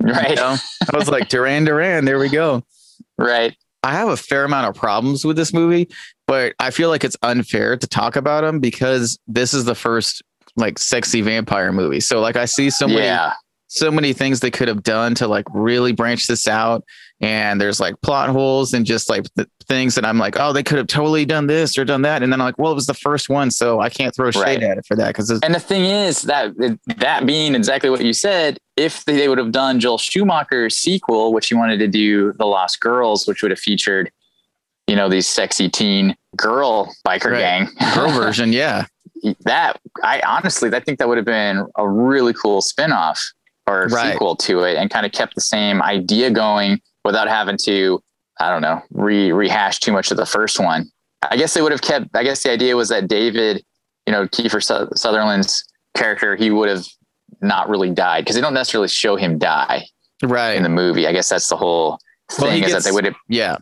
[0.00, 0.56] right You know?
[0.92, 2.62] I was like, Duran Duran, there we go.
[3.18, 5.88] right I have a fair amount of problems with this movie,
[6.26, 10.22] but I feel like it's unfair to talk about them because this is the first
[10.56, 12.00] like sexy vampire movie.
[12.00, 13.34] So like I see so many yeah
[13.68, 16.84] so many things they could have done to like really branch this out
[17.20, 20.62] and there's like plot holes and just like the things that I'm like, oh, they
[20.62, 22.86] could have totally done this or done that and then I'm like, well, it was
[22.86, 24.62] the first one, so I can't throw shade Right.
[24.62, 26.52] at it for that because And the thing is that
[26.98, 31.48] that being exactly what you said, if they would have done Joel Schumacher's sequel, which
[31.48, 34.10] he wanted to do The Lost Girls, which would have featured,
[34.86, 37.38] you know, these sexy teen girl biker Right.
[37.40, 38.86] gang, girl version, yeah,
[39.40, 43.18] that I honestly, I think that would have been a really cool spinoff
[43.66, 44.12] or Right.
[44.12, 48.00] sequel to it, and kind of kept the same idea going without having to,
[48.38, 50.84] I don't know, re rehash too much of the first one.
[51.30, 52.06] I guess they would have kept.
[52.14, 53.64] I guess the idea was that David,
[54.06, 55.64] you know, Kiefer Su- Sutherland's
[55.96, 56.84] character, he would have
[57.40, 59.84] not really died because they don't necessarily show him die
[60.22, 61.06] right, in the movie.
[61.06, 61.98] I guess that's the whole
[62.38, 63.16] Well, thing is gets- that they would have.
[63.28, 63.56] yeah.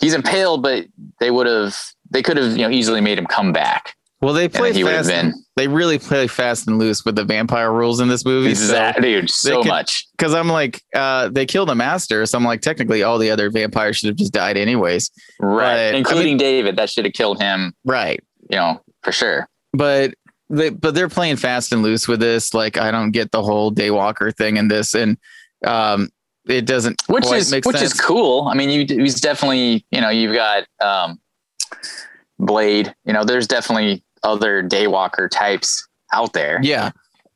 [0.00, 0.84] he's impaled, but
[1.18, 1.76] they would have
[2.10, 3.94] they could have you know easily made him come back.
[4.20, 5.10] Well, they play fast.
[5.56, 8.50] They really play fast and loose with the vampire rules in this movie.
[8.50, 10.06] exact, dude so could- much.
[10.12, 13.50] Because I'm like, uh, they killed the master, so I'm like, technically, all the other
[13.50, 15.10] vampires should have just died anyways.
[15.40, 16.76] Right, But, I including David.
[16.76, 17.74] That should have killed him.
[17.84, 18.22] Right.
[18.50, 19.48] You know for sure.
[19.72, 20.14] But
[20.50, 22.52] they, but they're playing fast and loose with this.
[22.52, 25.16] Like, I don't get the whole Daywalker thing in this, and
[25.66, 26.10] um,
[26.48, 27.82] it doesn't which quite is which sense.
[27.94, 28.48] is cool.
[28.48, 31.20] I mean, you he's definitely you know you've got um,
[32.38, 32.94] Blade.
[33.04, 36.90] You know, there's definitely other Daywalker types out there Yeah.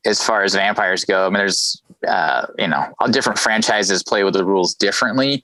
[0.05, 1.25] as far as vampires go.
[1.25, 5.43] I mean, there's uh, you know all different franchises play with the rules differently.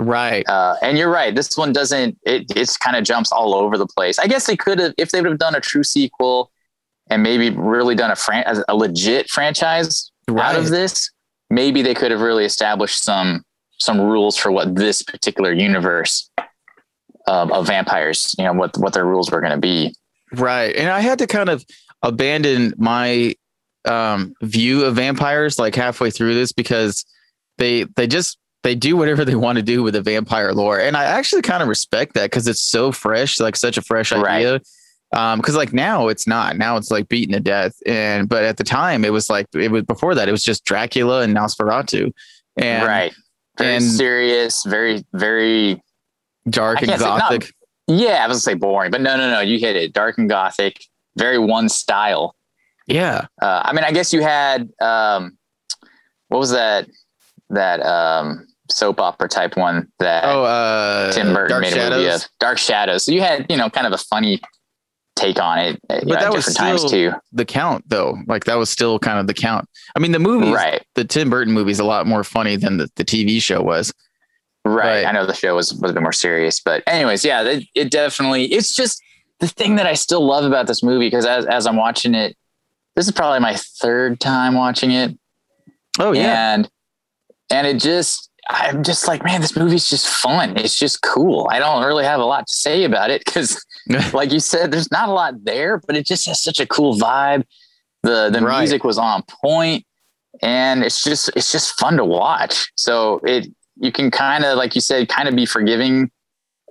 [0.00, 0.48] Right.
[0.48, 1.34] Uh, and you're right.
[1.34, 2.18] This one doesn't.
[2.24, 4.18] It it's kind of jumps all over the place.
[4.18, 6.50] I guess they could have if they would have done a true sequel
[7.10, 11.10] and maybe really done a fran- a legit franchise out of this.
[11.50, 13.44] Maybe they could have really established some
[13.78, 16.30] some rules for what this particular universe
[17.26, 18.34] um, of vampires.
[18.38, 19.94] You know what what their rules were going to be.
[20.34, 20.74] Right.
[20.76, 21.64] And I had to kind of
[22.02, 23.34] abandon my
[23.84, 27.04] um, view of vampires like halfway through this because
[27.58, 30.78] they they just they do whatever they want to do with the vampire lore.
[30.80, 34.12] And I actually kind of respect that because it's so fresh, like such a fresh
[34.12, 34.24] Right.
[34.46, 34.60] idea.
[35.14, 36.56] Um, because like now it's not.
[36.56, 37.74] Now it's like beaten to death.
[37.84, 40.64] And but at the time it was like it was before that, it was just
[40.64, 42.12] Dracula and Nosferatu.
[42.56, 43.12] And right.
[43.58, 44.64] Very and- serious.
[44.64, 45.82] Very very.
[46.48, 47.52] dark and say- not- gothic.
[47.96, 49.40] Yeah, I was gonna say boring, but no, no, no.
[49.40, 49.92] You hit it.
[49.92, 50.84] Dark and gothic.
[51.16, 52.34] Very one style.
[52.86, 53.26] yeah.
[53.42, 55.36] Uh, I mean, I guess you had um,
[56.28, 56.88] what was that
[57.50, 62.08] that um, soap opera type one that Oh uh Tim Burton Dark made a movie
[62.08, 63.04] of Dark Shadows.
[63.04, 64.40] So you had you know kind of a funny
[65.14, 67.12] take on it, uh, But know, that at was different times still- too.
[67.32, 68.16] the count though.
[68.26, 69.68] Like that was still kind of the count.
[69.94, 72.78] I mean, the movie, Right, the Tim Burton movie is a lot more funny than
[72.78, 73.92] the, the TV show was.
[74.64, 74.74] Right.
[74.74, 75.06] Right.
[75.06, 77.90] I know the show was was a bit more serious, but anyways, yeah, it, it
[77.90, 78.44] definitely.
[78.46, 79.02] It's just
[79.40, 82.36] the thing that I still love about this movie because as as I'm watching it,
[82.96, 85.16] this is probably my third time watching it.
[85.98, 86.54] Oh yeah.
[86.54, 86.70] and
[87.50, 91.58] and it just i'm just like man this movie's just fun it's just cool i
[91.60, 93.64] don't really have a lot to say about it because
[94.14, 96.96] like you said there's not a lot there but it just has such a cool
[96.98, 97.44] vibe
[98.02, 98.60] the the Right.
[98.60, 99.84] music was on point
[100.42, 103.46] and it's just it's just fun to watch so it
[103.82, 106.10] you can kind of like you said kind of be forgiving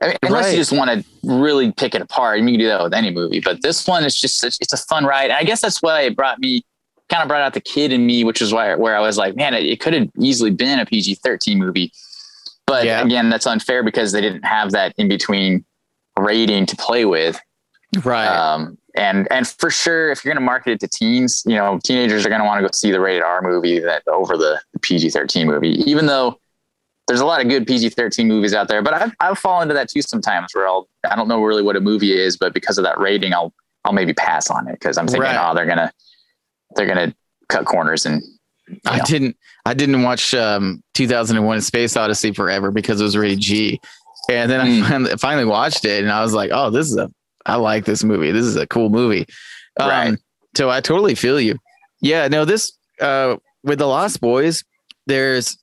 [0.02, 0.52] I mean, unless Right.
[0.54, 3.40] you just want to really pick it apart you can do that with any movie
[3.40, 6.02] but this one is just such, it's a fun ride and i guess that's why
[6.02, 6.64] it brought me
[7.10, 9.36] kind of brought out the kid in me, which is why where I was like,
[9.36, 11.92] man, it, it could have easily been a PG thirteen movie.
[12.66, 13.06] But Yeah.
[13.06, 15.66] again, that's unfair because they didn't have that in between
[16.18, 17.38] rating to play with.
[18.06, 18.28] right.
[18.28, 21.82] Um, and and for sure, if you're going to market it to teens, you know,
[21.84, 24.62] teenagers are going to want to go see the rated R movie that over the,
[24.72, 25.82] the PG thirteen movie.
[25.86, 26.40] Even though
[27.08, 29.74] there's a lot of good PG thirteen movies out there, but I've I've fallen into
[29.74, 32.78] that too sometimes where I'll I don't know really what a movie is, but because
[32.78, 33.54] of that rating, I'll
[33.86, 35.38] I'll maybe pass on it because I'm thinking, Right.
[35.50, 35.92] oh, they're gonna
[36.76, 37.14] they're gonna
[37.50, 38.22] cut corners and
[38.86, 39.04] I know.
[39.06, 39.36] didn't.
[39.66, 43.82] I didn't watch um, 2001: Space Odyssey forever because it was rated G,
[44.30, 44.88] and then I Mm.
[44.88, 47.12] finally, finally watched it, and I was like, "Oh, this is a.
[47.46, 48.32] I like this movie.
[48.32, 49.26] This is a cool movie."
[49.80, 50.18] Um, Right.
[50.56, 51.58] So I totally feel you.
[52.02, 52.28] Yeah.
[52.30, 52.46] No.
[52.46, 54.64] This uh, with the Lost Boys,
[55.08, 55.58] there's.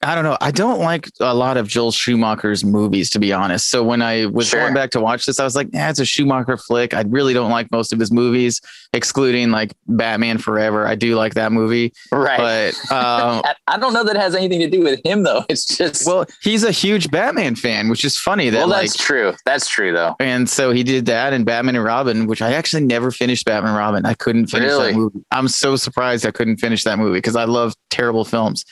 [0.00, 0.36] I don't know.
[0.40, 3.68] I don't like a lot of Joel Schumacher's movies, to be honest.
[3.68, 4.60] So when I was Sure.
[4.60, 7.34] going back to watch this, I was like, "Yeah, it's a Schumacher flick." I really
[7.34, 8.60] don't like most of his movies,
[8.92, 10.86] excluding like Batman Forever.
[10.86, 12.38] I do like that movie, right.
[12.38, 15.44] but um, I, don't know that it has anything to do with him though.
[15.48, 18.96] It's just well, well, he's a huge Batman fan, which is funny that like, that's
[18.96, 19.34] true.
[19.46, 20.14] That's true though.
[20.20, 23.70] and so he did that and Batman and Robin, which I actually never finished Batman
[23.70, 24.06] and Robin.
[24.06, 24.92] I couldn't finish Really?
[24.92, 25.20] that movie.
[25.32, 28.64] I'm so surprised I couldn't finish that movie because I love terrible films,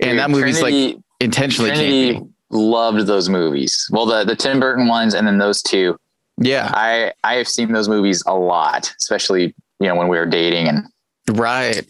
[0.00, 2.30] and Dude, that movie's like Trinity, intentionally Trinity campy.
[2.50, 3.86] loved those movies.
[3.90, 5.96] Well, the the Tim Burton ones and then those two.
[6.40, 10.26] Yeah, I I have seen those movies a lot, especially you know when we were
[10.26, 10.86] dating and
[11.32, 11.84] right.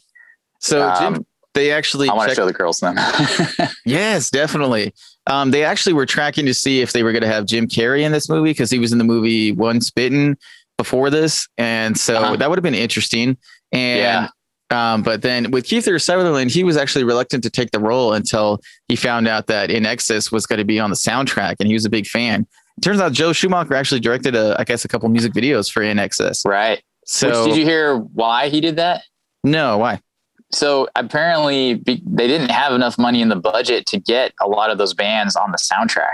[0.60, 2.96] So Jim, um, they actually I want to show the girls them.
[3.84, 4.92] Yes, definitely.
[5.26, 8.02] Um, they actually were tracking to see if they were going to have Jim Carrey
[8.02, 10.36] in this movie because he was in the movie Once Bitten
[10.78, 12.36] before this, and so Uh-huh.
[12.36, 13.36] that would have been interesting.
[13.72, 14.28] And Yeah.
[14.70, 18.60] Um, but then with Kiefer Sutherland, he was actually reluctant to take the role until
[18.88, 21.84] he found out that INXS was going to be on the soundtrack, and he was
[21.86, 22.46] a big fan.
[22.76, 25.82] It turns out Joe Schumacher actually directed, a, I guess, a couple music videos for
[25.82, 26.46] INXS.
[26.46, 26.82] right.
[27.06, 29.02] So Which, did you hear why he did that?
[29.42, 30.00] no, why?
[30.52, 34.70] So apparently be, they didn't have enough money in the budget to get a lot
[34.70, 36.12] of those bands on the soundtrack.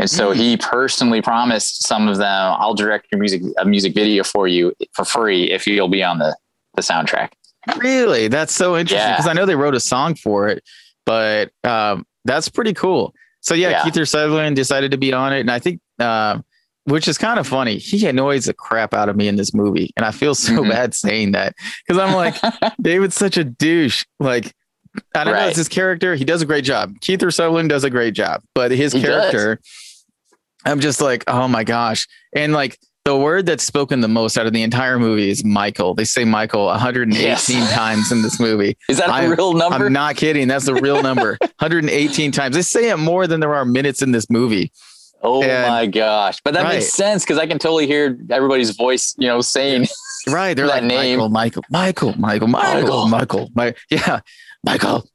[0.00, 0.36] And so Mm.
[0.36, 4.72] he personally promised some of them, I'll direct your music, a music video for you
[4.92, 6.36] for free if you'll be on the,
[6.74, 7.30] the soundtrack.
[7.78, 8.28] Really?
[8.28, 9.16] That's so interesting Yeah.
[9.16, 10.62] because I know they wrote a song for it,
[11.06, 13.14] but um, that's pretty cool.
[13.40, 13.82] So yeah, Yeah.
[13.82, 16.38] Kiefer Sutherland decided to be on it, and I think, uh,
[16.84, 17.78] which is kind of funny.
[17.78, 20.70] He annoys the crap out of me in this movie, and I feel so Mhm.
[20.70, 21.54] bad saying that
[21.86, 22.36] because I'm like,
[22.82, 24.04] David's such a douche.
[24.20, 24.52] Like,
[25.14, 26.14] I don't know, it's his character.
[26.14, 26.94] He does a great job.
[27.00, 29.08] Kiefer Sutherland does a great job, but his He does.
[29.08, 29.60] character,
[30.64, 32.78] I'm just like, oh my gosh, and like.
[33.04, 35.94] The word that's spoken the most out of the entire movie is Michael.
[35.94, 37.74] They say Michael 118 Yes.
[37.74, 38.78] times in this movie.
[38.88, 39.84] Is that a I'm- real number?
[39.86, 40.48] I'm not kidding.
[40.48, 41.36] That's the real number.
[41.58, 42.56] 118 times.
[42.56, 44.72] They say it more than there are minutes in this movie.
[45.22, 46.38] oh and- my gosh!
[46.46, 46.74] But that Right.
[46.76, 49.86] makes sense because I can totally hear everybody's voice, you know, saying
[50.28, 50.54] Right.
[50.54, 51.18] They're That like name.
[51.30, 53.50] Michael, Michael, Michael, Michael, Michael, Michael.
[53.54, 54.20] My, yeah,
[54.64, 55.06] Michael.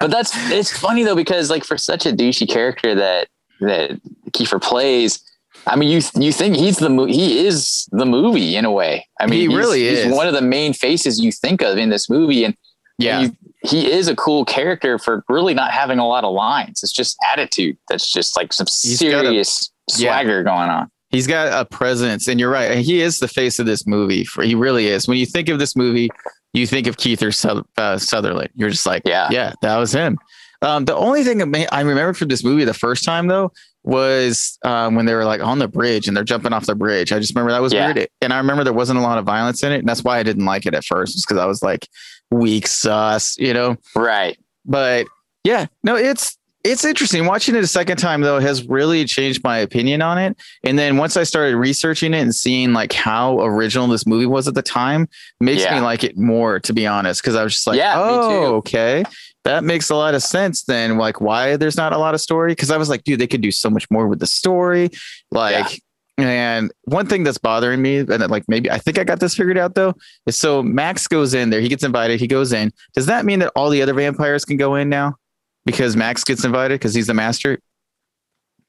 [0.00, 3.28] but that's it's funny though because like for such a douchey character that
[3.60, 4.00] that
[4.32, 5.20] Kiefer plays,
[5.66, 9.06] I mean you you think he's the mo- he is the movie in a way.
[9.20, 10.12] I mean He he's- really he's is.
[10.14, 12.56] one of the main faces you think of in this movie, and
[12.98, 13.20] Yeah.
[13.20, 16.82] you- he is a cool character for really not having a lot of lines.
[16.82, 20.14] It's just attitude that's just like some He's got a- serious Yeah.
[20.16, 20.90] swagger going on.
[21.10, 22.78] He's got a presence, and you're right.
[22.78, 24.24] He is the face of this movie.
[24.24, 25.06] For he really is.
[25.06, 26.08] When you think of this movie,
[26.54, 28.48] you think of Kiefer Su- uh, Sutherland.
[28.56, 29.28] You're just like, Yeah.
[29.30, 30.18] yeah, that was him.
[30.62, 33.52] Um, the only thing I remember from this movie the first time though
[33.84, 37.12] was um, when they were like on the bridge and they're jumping off the bridge.
[37.12, 37.92] I just remember that was Yeah.
[37.92, 40.18] weird, and I remember there wasn't a lot of violence in it, and that's why
[40.18, 41.88] I didn't like it at first, because I was like
[42.30, 43.76] weak sauce, you know.
[43.96, 44.38] Right.
[44.64, 45.06] But
[45.44, 49.58] yeah, no, it's it's interesting watching it a second time though has really changed my
[49.58, 50.36] opinion on it.
[50.62, 54.46] And then once I started researching it and seeing like how original this movie was
[54.46, 55.08] at the time,
[55.40, 55.74] makes Yeah.
[55.74, 56.60] me like it more.
[56.60, 59.02] To be honest, because I was just like, Yeah, oh, okay,
[59.44, 60.64] that makes a lot of sense.
[60.64, 62.52] Then like why there's not a lot of story?
[62.52, 64.90] Because I was like, dude, they could do so much more with the story,
[65.30, 65.80] like.
[66.18, 69.56] And one thing that's bothering me, and like maybe I think I got this figured
[69.56, 69.94] out though,
[70.26, 72.70] is so Max goes in there, he gets invited, he goes in.
[72.94, 75.16] Does that mean that all the other vampires can go in now?
[75.64, 77.58] Because Max gets invited because he's the master?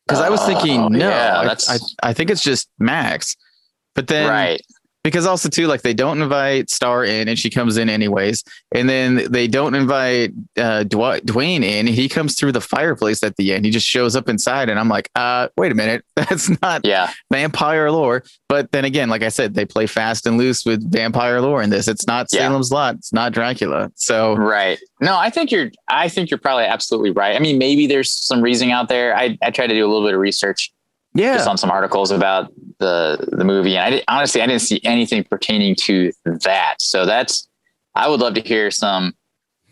[0.08, 1.70] Because I was thinking, Oh, no, yeah, I, that's-
[2.02, 3.36] I, I think it's just Max.
[3.94, 4.62] But then, right.
[5.04, 8.88] Because also too, like they don't invite Star in, and she comes in anyways, and
[8.89, 11.88] then they don't invite uh, Dw- Dwayne in.
[11.88, 13.66] He comes through the fireplace at the end.
[13.66, 17.12] He just shows up inside, and I'm like, uh, wait a minute, that's not Yeah.
[17.32, 18.24] vampire lore.
[18.50, 21.70] But then again, like I said, they play fast and loose with vampire lore in
[21.70, 21.88] this.
[21.88, 22.42] It's not Yeah.
[22.42, 22.96] Salem's Lot.
[22.96, 23.92] It's not Dracula.
[23.96, 24.78] So Right.
[25.02, 27.36] No, I think you're I think you're probably absolutely right.
[27.36, 29.16] I mean, maybe there's some reasoning out there.
[29.18, 30.72] I, I tried to do a little bit of research
[31.13, 33.76] yeah, just on some articles about the the movie.
[33.78, 36.76] And I did, honestly I didn't see anything pertaining to that.
[36.80, 37.47] So that's
[37.95, 39.13] I would love to hear some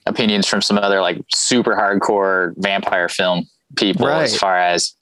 [0.06, 3.45] opinions from some other like super hardcore vampire film
[3.77, 4.23] people Right.
[4.23, 4.93] as far as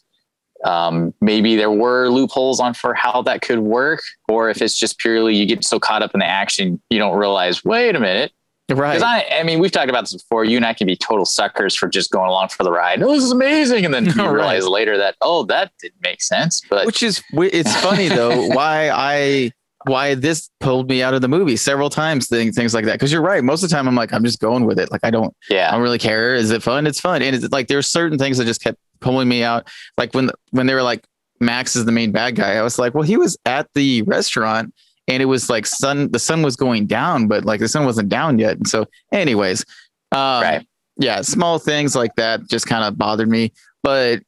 [0.65, 4.97] um, maybe there were loopholes on for how that could work, or if it's just
[4.99, 7.63] purely you get so caught up in the action you don't realize.
[7.63, 8.33] Wait a minute,
[8.69, 8.93] right.
[8.93, 10.45] because I, I mean, we've talked about this before.
[10.45, 13.01] You and I can be total suckers for just going along for the ride.
[13.01, 14.31] Oh, this is amazing, and then you Right.
[14.31, 16.61] realize later that oh, that didn't make sense.
[16.69, 19.51] But Which is it's funny though why I
[19.85, 23.13] why this pulled me out of the movie several times things things like that because
[23.13, 25.09] you're right most of the time I'm like I'm just going with it like I
[25.09, 25.33] don't
[25.69, 28.37] I don't really care is it fun it's fun and it's like there's certain things
[28.39, 31.05] that just kept pulling me out like when when they were like
[31.39, 34.73] Max is the main bad guy I was like well he was at the restaurant
[35.09, 38.07] and it was like sun the sun was going down but like the sun wasn't
[38.07, 39.65] down yet and so anyways
[40.13, 40.67] um, Right.
[40.97, 43.51] yeah small things like that just kind of bothered me
[43.83, 44.21] but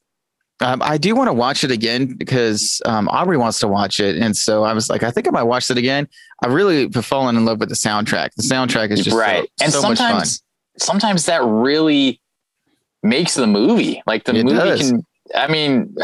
[0.64, 4.18] um, I do want to watch it again because um, Aubrey wants to watch it,
[4.18, 6.08] and so I was like, I think I might watch it again.
[6.44, 8.30] I really fallen in love with the soundtrack.
[8.36, 9.50] The soundtrack is just right.
[9.58, 10.10] so, and so much fun.
[10.10, 10.44] sometimes,
[10.78, 12.22] sometimes that really
[13.02, 14.04] makes the movie.
[14.06, 14.92] Like the It movie does.
[14.92, 15.04] can.
[15.34, 15.96] I mean,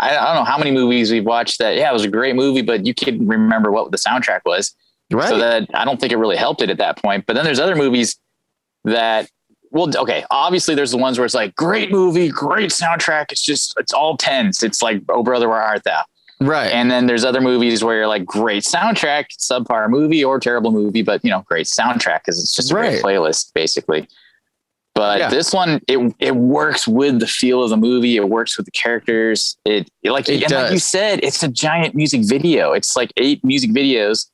[0.00, 1.76] I, I don't know how many movies we've watched that.
[1.76, 4.74] Yeah, it was a great movie, but you can remember what the soundtrack was.
[5.12, 5.28] Right?
[5.28, 7.26] So that I don't think it really helped it at that point.
[7.26, 8.18] But then there's other movies
[8.84, 9.28] that
[9.72, 13.30] well, okay, obviously there's the ones where it's like great movie, great soundtrack.
[13.30, 14.62] It's just it's all tens.
[14.62, 16.04] It's like Oh Brother Where Art Thou?
[16.40, 16.72] right.
[16.72, 21.02] And then there's other movies where you're like great soundtrack, subpar movie or terrible movie,
[21.02, 24.08] but you know, great soundtrack because it's just a great playlist basically.
[24.94, 25.28] But Yeah.
[25.30, 28.16] this one, it it works with the feel of the movie.
[28.16, 29.56] It works with the characters.
[29.64, 32.72] It, it like It like you said, it's a giant music video.
[32.72, 34.26] It's like eight music videos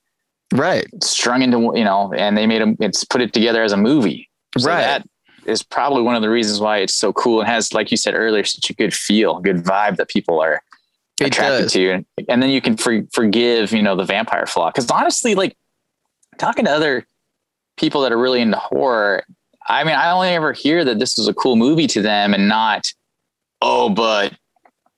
[0.54, 0.86] right.
[1.04, 2.76] strung into you know, and they made them.
[2.80, 4.28] It's put it together as a movie.
[4.58, 4.80] So Right.
[4.80, 5.06] That
[5.44, 8.14] is probably one of the reasons why it's so cool and has, like you said
[8.14, 10.60] earlier, such a good feel, good vibe that people are
[11.20, 11.72] It attracted does.
[11.74, 14.70] to, and, and then you can for, forgive you know the vampire flaw.
[14.70, 15.56] Because honestly, like
[16.38, 17.06] talking to other
[17.76, 19.22] people that are really into horror,
[19.68, 22.48] I mean, I only ever hear that this is a cool movie to them, and
[22.48, 22.92] not
[23.62, 24.34] oh, but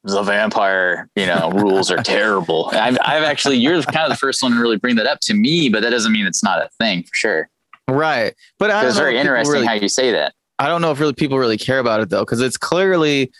[0.05, 2.71] the vampire, you know, rules are terrible.
[2.73, 5.35] I've, I've actually, you're kind of the first one to really bring that up to
[5.35, 7.51] me, but that doesn't mean it's not a thing for sure.
[7.89, 8.35] Right.
[8.59, 10.35] But I It's very interesting really- how you say that.
[10.59, 13.31] I don't know if really people really care about it though, because it's clearly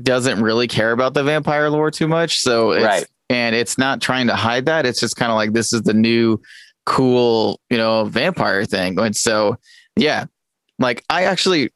[0.00, 2.38] doesn't really care about the vampire lore too much.
[2.38, 3.04] So it's, Right.
[3.28, 4.86] and it's not trying to hide that.
[4.86, 6.40] It's just kind of like this is the new
[6.86, 8.98] cool, you know, vampire thing.
[9.00, 9.56] And so
[9.96, 10.26] yeah,
[10.80, 11.70] like I actually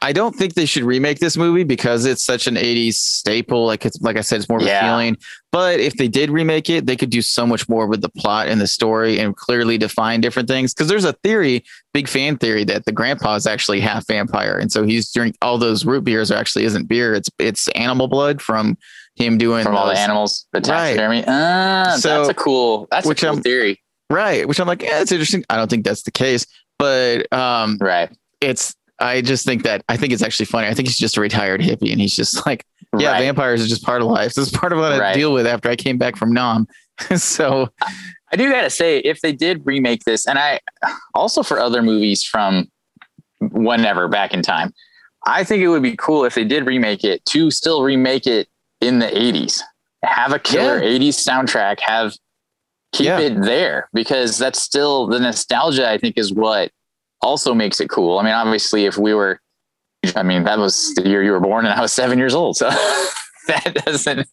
[0.00, 3.66] I don't think they should remake this movie because it's such an 80s staple.
[3.66, 4.78] Like it's like I said, it's more of Yeah.
[4.78, 5.16] a feeling.
[5.50, 8.46] But if they did remake it, they could do so much more with the plot
[8.46, 10.72] and the story and clearly define different things.
[10.72, 14.70] Because there's a theory, big fan theory, that the grandpa is actually half vampire, and
[14.70, 17.12] so he's drink all those root beers are actually isn't beer.
[17.14, 18.78] It's it's animal blood from
[19.16, 21.24] him doing From all the animals, the Right.
[21.26, 22.86] Ah, So- that's a cool.
[22.92, 23.82] That's which a cool I'm- theory.
[24.10, 24.46] right.
[24.46, 25.44] Which I'm like, yeah, it's interesting.
[25.50, 26.46] I don't think that's the case,
[26.78, 28.10] but um, Right.
[28.40, 30.66] it's I just think that I think it's actually funny.
[30.68, 32.64] I think he's just a retired hippie, and he's just like,
[32.98, 33.20] yeah, right.
[33.20, 34.34] vampires are just part of life.
[34.34, 35.14] This is part of what I Right.
[35.14, 36.66] deal with after I came back from Nam.
[37.16, 37.68] so
[38.32, 40.60] I do gotta say, if they did remake this, and I
[41.14, 42.68] also for other movies from
[43.40, 44.72] whenever back in time,
[45.26, 48.48] I think it would be cool if they did remake it to still remake it
[48.80, 49.60] in the 80s.
[50.04, 50.98] Have a killer Yeah.
[50.98, 52.14] 80s soundtrack, have
[52.92, 53.18] keep Yeah.
[53.20, 56.70] it there because that's still the nostalgia, I think, is what
[57.20, 58.18] also makes it cool.
[58.18, 59.40] I mean, obviously, if we were,
[60.16, 62.56] I mean, that was the year you were born and I was seven years old.
[62.56, 62.68] So
[63.48, 64.26] that doesn't,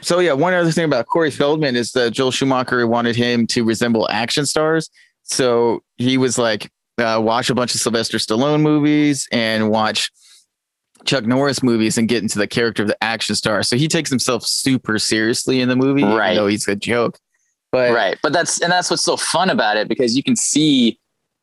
[0.00, 3.64] So yeah, one other thing about Corey Feldman is that Joel Schumacher wanted him to
[3.64, 4.90] resemble action stars.
[5.22, 10.10] So he was like, uh, watch a bunch of Sylvester Stallone movies and watch
[11.04, 13.62] Chuck Norris movies and get into the character of the action star.
[13.62, 16.34] So he takes himself super seriously in the movie, even Right.
[16.34, 17.18] though he's a joke.
[17.72, 20.98] But right but that's and that's what's so fun about it because you can see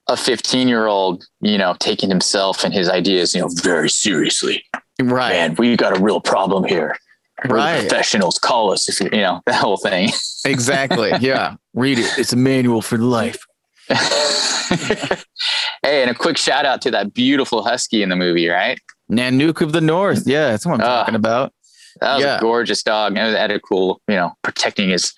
[0.08, 4.64] a 15 year old you know taking himself and his ideas you know very seriously
[5.02, 6.96] right, man we got a real problem here
[7.48, 10.10] We're right, professionals call us if you you know that whole thing
[10.46, 11.12] exactly.
[11.20, 12.18] Yeah, read it.
[12.18, 13.40] It's a manual for life.
[13.90, 15.18] hey
[16.02, 18.80] and a quick shout out to that beautiful husky in the movie right
[19.12, 20.24] Nanook of the North.
[20.28, 21.00] Yeah, that's what I'm Ah.
[21.00, 21.52] talking about.
[22.02, 22.38] that was Yeah.
[22.38, 25.12] a gorgeous dog and it had a cool you know protecting his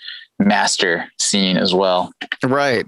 [0.46, 2.12] master scene as well
[2.44, 2.86] Right.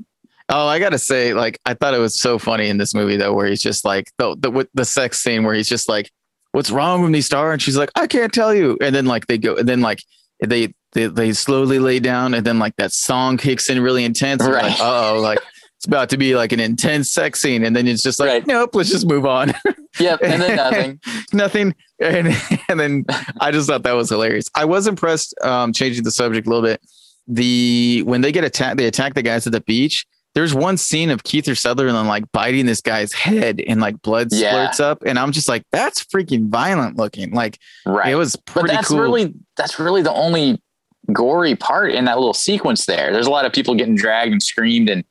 [0.50, 3.34] Oh, I gotta say, like, I thought it was so funny in this movie though,
[3.34, 6.12] where he's just like the the with the sex scene where he's just like,
[6.52, 9.28] "What's wrong with me, Star?" And she's like, "I can't tell you." And then like
[9.28, 10.00] they go, and then like
[10.46, 14.44] they they they slowly lay down, and then like that song kicks in really intense.
[14.44, 14.64] Right.
[14.64, 15.40] Like, oh, like
[15.78, 18.46] it's about to be like an intense sex scene, and then it's just like, Right.
[18.46, 19.54] nope, let's just move on.
[20.00, 21.00] yep and then nothing
[21.34, 21.76] Nothing.
[22.02, 22.36] And
[22.68, 23.06] and then
[23.40, 24.48] I just thought that was hilarious.
[24.56, 25.34] I was impressed.
[25.42, 26.82] Um, changing the subject a little bit.
[27.28, 30.06] The when they get attacked, they attack the guys at the beach.
[30.36, 34.54] There's one scene of Kiefer Sutherland like biting this guy's head and like blood Yeah.
[34.68, 37.32] splurts up, and I'm just like, that's freaking violent looking.
[37.34, 39.00] Like right it was pretty but that's cool.
[39.00, 40.62] really that's really the only
[41.12, 44.42] gory part in that little sequence there there's a lot of people getting dragged and
[44.42, 45.04] screamed and,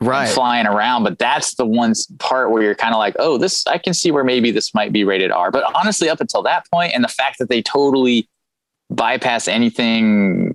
[0.00, 0.28] and right.
[0.28, 3.78] flying around but that's the one part where you're kind of like oh this i
[3.78, 6.92] can see where maybe this might be rated r but honestly up until that point
[6.94, 8.28] and the fact that they totally
[8.90, 10.49] bypass anything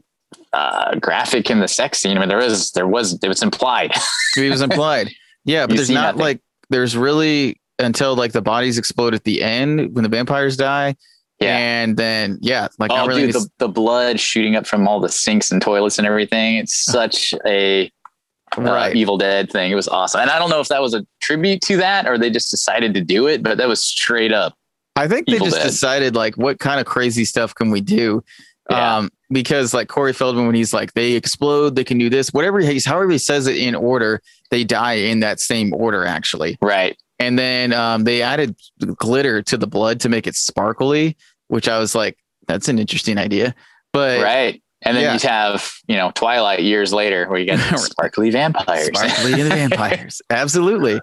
[0.55, 3.91] uh graphic in the sex scene i mean there was there was it was implied
[4.37, 5.11] It was implied.
[5.45, 6.21] Yeah, but You there's not nothing.
[6.21, 10.95] like there's really until like the bodies explode at the end when the vampires die.
[11.39, 11.57] Yeah.
[11.57, 15.09] And then yeah, like oh really dude the, the blood shooting up from all the
[15.09, 17.91] sinks and toilets and everything it's such a
[18.57, 18.95] uh, right.
[18.95, 19.71] Evil Dead thing.
[19.71, 20.21] It was awesome.
[20.21, 22.93] And I don't know if that was a tribute to that or they just decided
[22.93, 24.55] to do it, but that was straight up.
[24.95, 25.63] I think they just Dead.
[25.63, 28.23] decided like what kind of crazy stuff can we do?
[28.69, 28.97] Yeah.
[28.97, 32.59] Um, because like Corey Feldman, when he's like they explode, they can do this, whatever
[32.59, 36.57] he's however he says it in order, they die in that same order actually.
[36.61, 36.97] Right.
[37.19, 38.55] And then um, they added
[38.97, 41.15] glitter to the blood to make it sparkly,
[41.47, 43.55] which I was like, that's an interesting idea.
[43.93, 44.61] But right.
[44.81, 45.13] And then Yeah.
[45.13, 48.87] you have, you know, Twilight years later where you get sparkly vampires.
[48.99, 50.21] Sparkly and vampires.
[50.29, 50.99] Absolutely.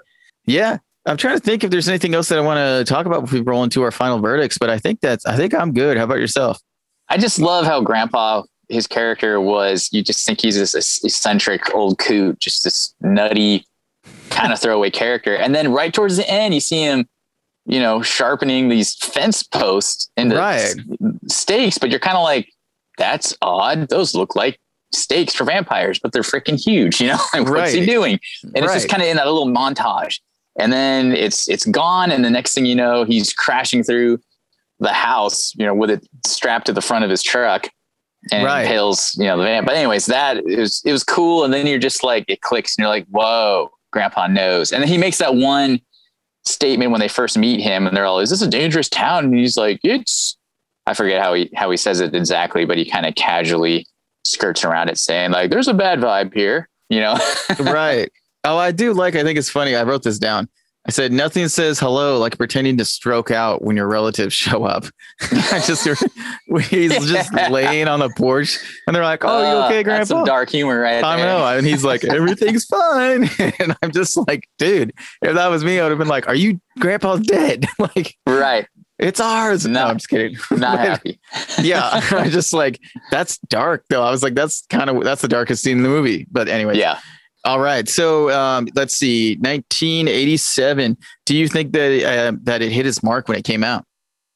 [0.47, 0.79] Yeah.
[1.07, 3.41] I'm trying to think if there's anything else that I want to talk about before
[3.41, 5.97] we roll into our final verdicts, but I think that's I think I'm good.
[5.97, 6.61] How about yourself?
[7.13, 11.99] I just love how grandpa, his character was, you just think he's this eccentric old
[11.99, 13.67] coot, just this nutty
[14.31, 15.35] kind of throwaway character.
[15.37, 17.07] And then right towards the end, you see him,
[17.67, 20.75] you know, sharpening these fence posts into Right.
[21.29, 22.49] stakes, but you're kind of like,
[22.97, 23.91] that's odd.
[23.91, 24.59] Those look like
[24.95, 26.99] stakes for vampires, but they're freaking huge.
[27.03, 28.19] You know, like, what's he doing?
[28.55, 30.19] And it's just kind of in that little montage.
[30.59, 34.19] And then it's it's gone, and the next thing you know, he's crashing through
[34.83, 37.69] the house, you know, with it strapped to the front of his truck
[38.31, 38.63] and Right.
[38.63, 39.65] impales, you know, the van.
[39.65, 41.45] But anyways, that it was it was cool.
[41.45, 44.73] And then you're just like, it clicks, and you're like, whoa, grandpa knows.
[44.73, 45.81] And then he makes that one
[46.45, 49.35] statement when they first meet him, and they're all, "Is this a dangerous town?" And
[49.35, 50.37] he's like, "It's."
[50.87, 53.87] I forget how he how he says it exactly, but he kind of casually
[54.25, 57.17] skirts around it, saying like, "There's a bad vibe here," you know.
[57.61, 58.11] right.
[58.45, 59.15] Oh, I do like.
[59.15, 59.77] I think it's funny.
[59.77, 60.49] I wrote this down.
[60.85, 64.85] I said nothing says hello like pretending to stroke out when your relatives show up.
[65.21, 65.87] I just
[66.71, 70.05] he's just laying on the porch and they're like, "Oh, you Uh, okay, that's Grandpa?"
[70.07, 71.27] some dark humor right I there.
[71.27, 75.79] know, and he's like, "Everything's fine," and I'm just like, "Dude, if that was me,
[75.79, 77.67] I would have been like, are you Grandpa's dead?
[77.79, 78.67] like, Right.
[78.99, 79.87] it's ours." No, No.
[79.87, 80.37] I'm just kidding.
[80.51, 81.21] Not happy.
[81.63, 82.81] yeah, I just like
[83.13, 84.03] that's dark though.
[84.03, 86.27] I was like, that's kind of that's the darkest scene in the movie.
[86.31, 86.99] But anyway, Yeah.
[87.45, 87.89] All right.
[87.89, 90.97] So um, let's see, 1987.
[91.27, 93.85] Do you think that uh, that it hit its mark when it came out?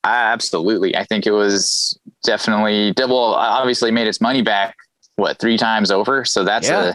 [0.04, 0.96] Absolutely.
[0.96, 3.34] I think it was definitely double.
[3.34, 4.76] Obviously, made its money back.
[5.16, 6.24] What three times over?
[6.24, 6.90] So that's Yeah.
[6.90, 6.94] a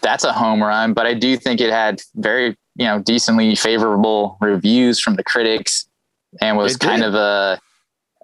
[0.00, 0.92] that's a home run.
[0.94, 5.88] But I do think it had very you know decently favorable reviews from the critics,
[6.40, 7.60] and was kind of a.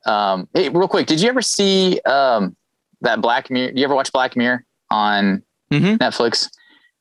[0.07, 2.55] Um, hey, real quick, did you ever see um,
[3.01, 3.73] that Black Mirror?
[3.73, 5.97] Do you ever watch Black Mirror on Mhm.
[5.99, 6.51] Netflix?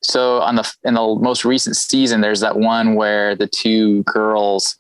[0.04, 4.76] So on the in the most recent season, there's that one where the two girls,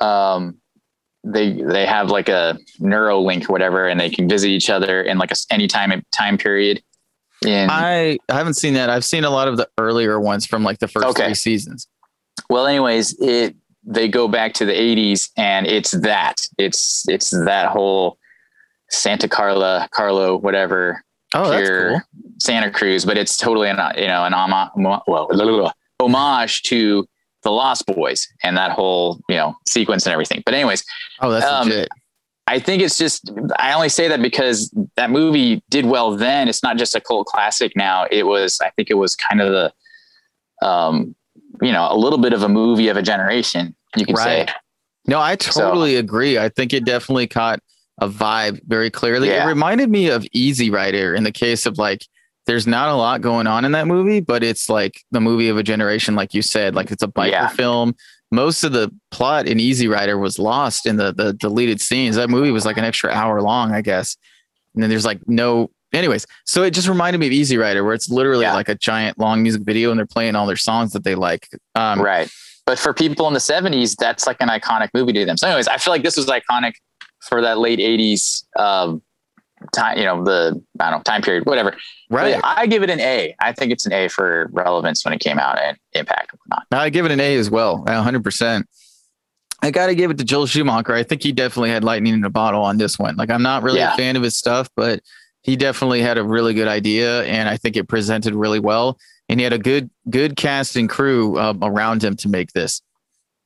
[0.00, 0.58] um,
[1.22, 5.02] they they have like a neuro link or whatever, and they can visit each other
[5.02, 6.82] in like a any time time period.
[7.46, 8.88] In I I haven't seen that.
[8.90, 11.26] I've seen a lot of the earlier ones from like the first Okay.
[11.26, 11.86] three seasons.
[12.48, 13.54] well, anyways, it
[13.86, 18.18] they go back to the 80s, and it's that it's it's that whole
[18.90, 21.04] Santa Carla, Carlo, whatever
[21.34, 22.00] Oh, that's Pure cool.
[22.38, 27.06] Santa Cruz, but it's totally an you know an homo- well, homage to
[27.42, 30.42] the Lost Boys and that whole you know sequence and everything.
[30.46, 30.84] But anyways,
[31.20, 31.88] Oh, that's um, legit.
[32.46, 36.48] I think it's just I only say that because that movie did well then.
[36.48, 38.06] It's not just a cult classic now.
[38.10, 41.14] It was I think it was kind of the um
[41.62, 44.48] you know a little bit of a movie of a generation, you could Right.
[44.48, 44.54] say.
[45.06, 46.38] No, I totally agree.
[46.38, 47.60] I think it definitely caught
[47.98, 49.28] a vibe very clearly.
[49.28, 52.06] It reminded me of Easy Rider in the case of like,
[52.46, 55.56] there's not a lot going on in that movie, but it's like the movie of
[55.56, 57.48] a generation, like you said, like it's a biker Yeah.
[57.48, 57.94] film.
[58.30, 62.16] Most of the plot in Easy Rider was lost in the the deleted scenes.
[62.16, 64.16] That movie was like an extra hour long, I guess.
[64.74, 66.26] And then there's like no, anyways.
[66.44, 68.54] So it just reminded me of Easy Rider, where it's literally Yeah.
[68.54, 71.48] like a giant long music video, and they're playing all their songs that they like.
[71.76, 72.28] Um, right.
[72.66, 75.36] But for people in the 70s, that's like an iconic movie to them.
[75.36, 76.72] So, anyways, I feel like this was iconic
[77.28, 79.02] for that late 80s um,
[79.72, 81.74] time, you know, the I don't know, time period, whatever.
[82.10, 82.34] Right.
[82.40, 83.34] But I give it an A.
[83.40, 86.66] I think it's an A for relevance when it came out and impact and whatnot.
[86.80, 88.66] I give it an A as well, hundred percent.
[89.62, 90.92] I got to give it to Joel Schumacher.
[90.94, 93.16] I think he definitely had lightning in a bottle on this one.
[93.16, 93.94] Like I'm not really Yeah.
[93.94, 95.00] a fan of his stuff, but
[95.42, 98.98] he definitely had a really good idea, and I think it presented really well.
[99.28, 102.82] And he had a good good cast and crew um, around him to make this.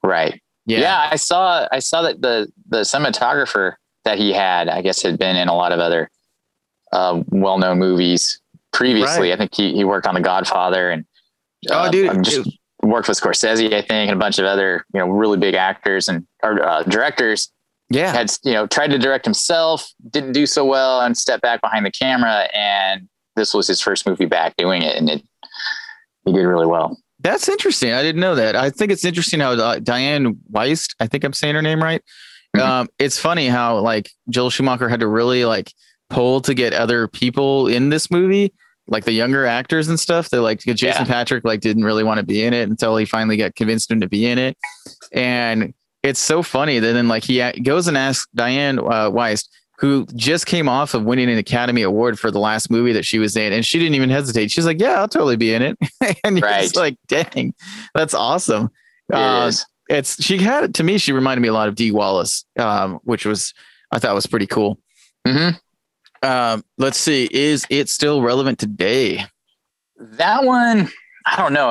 [0.03, 0.43] Right.
[0.69, 1.09] Yeah, Yeah.
[1.11, 5.35] I saw I saw that the the cinematographer that he had, I guess, had been
[5.37, 6.09] in a lot of other
[6.93, 8.41] uh, well known movies
[8.73, 9.31] previously.
[9.31, 9.35] Right.
[9.35, 11.05] I think he, he worked on The Godfather and
[11.71, 14.45] Oh, uh, dude, I'm just it- worked with Scorsese, I think, and a bunch of
[14.45, 17.51] other you know really big actors and or uh, directors.
[17.91, 21.61] yeah, Had you know tried to direct himself, didn't do so well, and stepped back
[21.61, 22.47] behind the camera.
[22.55, 25.23] And this was his first movie back doing it, and it
[26.25, 26.97] he did really well.
[27.21, 27.93] That's interesting.
[27.93, 28.55] I didn't know that.
[28.57, 32.03] I think it's interesting how uh, Dianne Wiest, I think I'm saying her name right.
[32.57, 32.61] Mhm.
[32.62, 35.73] Um, it's funny how like Joel Schumacher had to really like
[36.11, 38.55] pull to get other people in this movie,
[38.87, 40.31] like the younger actors and stuff.
[40.31, 41.05] They like Jason Yeah.
[41.05, 44.01] Patric like didn't really want to be in it until he finally got convinced him
[44.01, 44.57] to be in it.
[45.12, 49.49] And it's so funny that then like he goes and asks Dianne uh, Wiest,
[49.79, 53.18] who just came off of winning an Academy Award for the last movie that she
[53.18, 54.51] was in, and she didn't even hesitate.
[54.51, 55.79] She's like, "Yeah, I'll totally be in it."
[56.24, 56.64] and Right.
[56.64, 57.55] it's like, "Dang,
[57.95, 58.70] that's awesome."
[59.11, 59.53] It Uh,
[59.89, 60.99] it's she had to me.
[60.99, 63.55] She reminded me a lot of Dee Wallace, um, which was
[63.93, 64.79] I thought was pretty cool.
[65.26, 65.59] Mhm.
[66.22, 69.24] Um, let's see, is it still relevant today?
[69.97, 70.91] That one,
[71.26, 71.70] I don't know.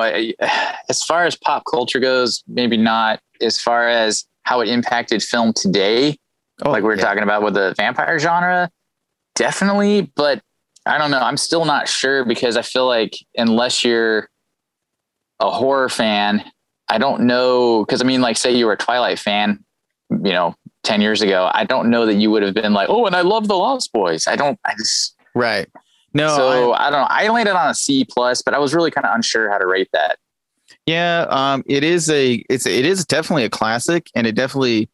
[0.88, 3.20] As far as pop culture goes, maybe not.
[3.42, 6.18] As far as how it impacted film today,
[6.64, 7.02] Oh, like we were yeah.
[7.04, 8.70] talking about with the vampire genre,
[9.34, 10.10] definitely.
[10.16, 10.42] But
[10.86, 11.20] I don't know.
[11.20, 14.28] I'm still not sure because I feel like unless you're
[15.40, 16.44] a horror fan,
[16.88, 17.84] I don't know.
[17.84, 19.64] Because I mean, like, say you were a Twilight fan,
[20.10, 20.54] you know,
[20.84, 23.20] 10 years ago, I don't know that you would have been like, oh, and I
[23.20, 24.26] love the Lost Boys.
[24.26, 25.68] I don't, I just, right.
[26.14, 27.06] No, so I- I, don't know.
[27.10, 29.66] I landed on a C plus, but I was really kind of unsure how to
[29.66, 30.18] rate that.
[30.86, 34.88] yeah, um, it is a it's it is definitely a classic, and it definitely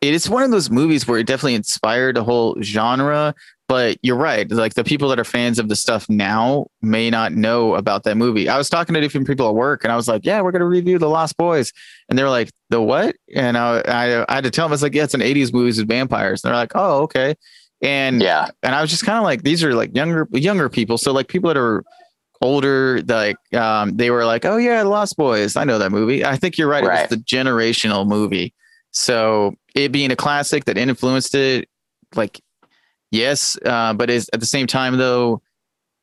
[0.00, 3.34] it is one of those movies where it definitely inspired a whole genre.
[3.68, 7.32] But you're right, like the people that are fans of the stuff now may not
[7.32, 8.48] know about that movie.
[8.48, 10.60] I was talking to different people at work, and I was like, "Yeah, we're going
[10.60, 11.74] to review The Lost Boys,"
[12.08, 14.82] and they're like, "The what?" And I, I, I had to tell them, "I was
[14.82, 17.34] like, yeah, it's an '80s movies with vampires." And they're like, "Oh, okay."
[17.82, 18.48] And Yeah.
[18.62, 21.28] and I was just kind of like, these are like younger younger people, so like
[21.28, 21.84] people that are
[22.40, 26.36] older, like um, they were like, "Oh yeah, Lost Boys, I know that movie." I
[26.36, 26.84] think you're right.
[26.84, 27.00] It Right.
[27.02, 28.54] was the generational movie,
[28.92, 31.68] so it being a classic that influenced it,
[32.14, 32.40] like
[33.10, 35.42] yes, uh, but is at the same time though.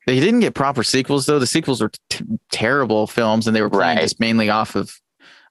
[0.07, 1.39] They didn't get proper sequels though.
[1.39, 4.03] The sequels were t- terrible films, and they were playing Right.
[4.03, 4.99] just mainly off of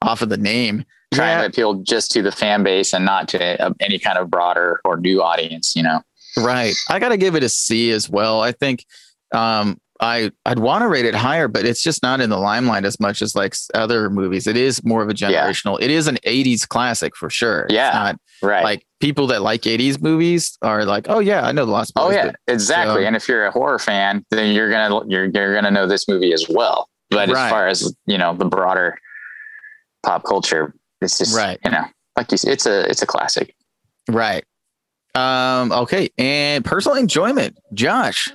[0.01, 0.85] off of the name.
[1.13, 1.41] trying Yeah.
[1.43, 4.81] to appeal just to the fan base and not to uh, any kind of broader
[4.85, 5.75] or new audience.
[5.77, 6.01] You know,
[6.37, 6.75] Right.
[6.89, 8.41] I got to give it a C as well.
[8.43, 8.85] I think
[9.33, 12.85] um, I I'd want to rate it higher, but it's just not in the limelight
[12.85, 14.47] as much as like other movies.
[14.47, 15.31] It is more of a Yeah.
[15.31, 15.79] generational.
[15.81, 17.63] It is an 80s classic for sure.
[17.63, 17.91] It's Yeah.
[17.93, 18.63] not right?
[18.65, 22.05] like people that like 80s movies are like, "Oh yeah, I know the Lost Boys."
[22.05, 23.03] oh yeah, exactly.
[23.03, 26.07] so- and if you're a horror fan, then you're gonna you're you're gonna know this
[26.09, 26.89] movie as well.
[27.11, 27.45] But Right.
[27.47, 28.99] as far as you know, the broader
[30.05, 31.59] pop culture, it's just Right.
[31.65, 31.85] You know,
[32.17, 33.55] like you said, it's a it's a classic.
[34.11, 34.45] Right.
[35.15, 37.57] Um okay, and personal enjoyment.
[37.73, 38.31] Josh,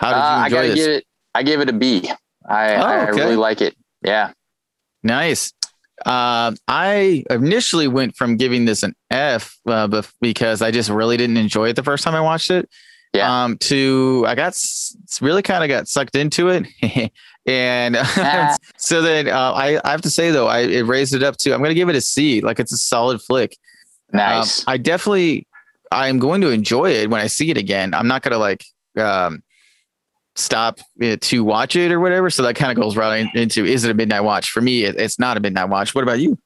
[0.00, 0.76] how did you Uh, I enjoy gotta this?
[0.76, 1.04] give it.
[1.34, 2.10] I gave it a B.
[2.48, 3.20] I, Oh, I okay.
[3.20, 3.76] really like it.
[4.02, 4.32] Yeah.
[5.02, 5.52] Nice.
[6.06, 11.36] Um, I initially went from giving this an F uh, because I just really didn't
[11.36, 12.68] enjoy it the first time I watched it.
[13.12, 13.44] Yeah.
[13.44, 14.56] Um, to I got
[15.20, 16.64] really kind of got sucked into it,
[17.46, 18.56] and Ah.
[18.78, 21.52] so then uh, I I have to say though I it raised it up to
[21.52, 22.40] I'm gonna give it a C.
[22.40, 23.56] Like it's a solid flick.
[24.12, 24.64] Um, Nice.
[24.66, 25.46] I definitely
[25.92, 27.94] I'm going to enjoy it when I see it again.
[27.94, 28.64] I'm not gonna like
[28.96, 29.42] um
[30.36, 32.30] stop uh, to watch it or whatever.
[32.30, 34.50] So that kind of goes right into is it a midnight watch?
[34.50, 35.94] For me, it's not a midnight watch.
[35.94, 36.38] What about you?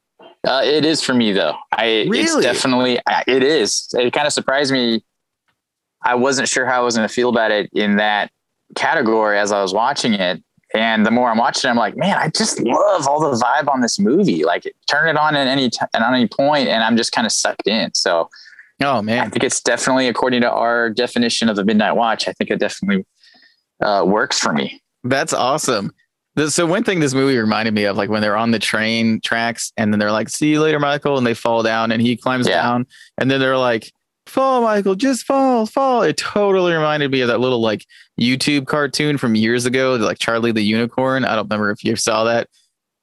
[0.46, 1.54] Uh, it is for me though.
[1.72, 2.42] I it's Really?
[2.42, 3.88] definitely it is.
[3.94, 5.02] It kind of surprised me.
[6.02, 8.30] I wasn't sure how I was going to feel about it in that
[8.74, 10.42] category as I was watching it.
[10.74, 13.68] And the more I'm watching, it, I'm like, man, I just love all the vibe
[13.72, 14.44] on this movie.
[14.44, 17.32] Like, turn it on at any t- at any point, and I'm just kind of
[17.32, 17.94] sucked in.
[17.94, 18.28] So
[18.82, 22.26] Oh man, I think it's definitely according to our definition of the midnight watch.
[22.28, 23.06] I think it definitely
[23.82, 24.80] uh, works for me.
[25.04, 25.92] that's awesome.
[26.48, 29.72] So one thing this movie reminded me of, like when they're on the train tracks,
[29.76, 32.48] and then they're like, "See you later, Michael," and they fall down, and he climbs
[32.48, 32.60] Yeah.
[32.60, 32.86] down,
[33.18, 33.92] and then they're like,
[34.26, 37.86] "Fall, Michael, just fall, fall." It totally reminded me of that little like
[38.20, 41.24] YouTube cartoon from years ago, like Charlie the Unicorn.
[41.24, 42.48] I don't remember if you saw that,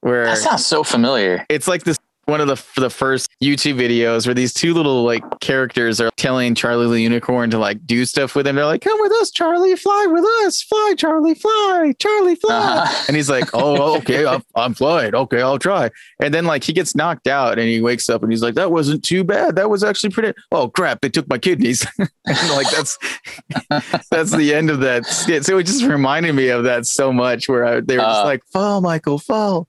[0.02, 1.46] where That sounds so familiar.
[1.48, 1.98] it's like this
[2.32, 6.56] one of the the first YouTube videos where these two little like characters are telling
[6.56, 8.56] Charlie the unicorn to like do stuff with him.
[8.56, 9.76] They're like, "Come with us, Charlie.
[9.76, 10.62] Fly with us.
[10.64, 11.36] Fly, Charlie.
[11.36, 12.36] Fly, Charlie.
[12.36, 13.04] Fly." Uh-huh.
[13.08, 15.14] And he's like, "Oh, okay, I'm, I'm flying.
[15.14, 18.32] Okay, I'll try." And then like he gets knocked out and he wakes up and
[18.32, 19.56] he's like, "That wasn't too bad.
[19.58, 21.02] That was actually pretty." Oh crap!
[21.02, 21.86] They took my kidneys.
[22.00, 22.98] like that's
[24.10, 25.46] that's the end of that skit.
[25.46, 28.26] So it just reminded me of that so much, where I, they were just Uh.
[28.26, 29.68] like, "Fall, Michael, fall."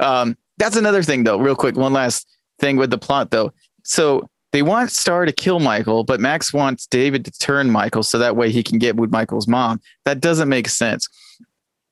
[0.00, 1.38] Um, that's another thing, though.
[1.38, 2.28] Real quick, one last
[2.60, 3.52] thing with the plot, though.
[3.82, 8.18] So they want Star to kill Michael, but Max wants David to turn Michael so
[8.18, 9.80] that way he can get with Michael's mom.
[10.04, 11.08] That doesn't make sense.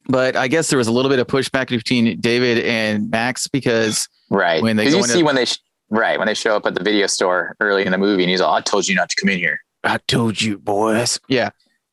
[0.09, 4.09] But I guess there was a little bit of pushback between David and Max because
[4.31, 4.63] Right.
[4.63, 5.59] when they Because go you into- see when they sh-
[5.91, 8.41] right when they show up at the video store early in the movie, and he's
[8.41, 11.19] all, "I told you not to come in here." I told you, boys.
[11.29, 11.51] Yeah.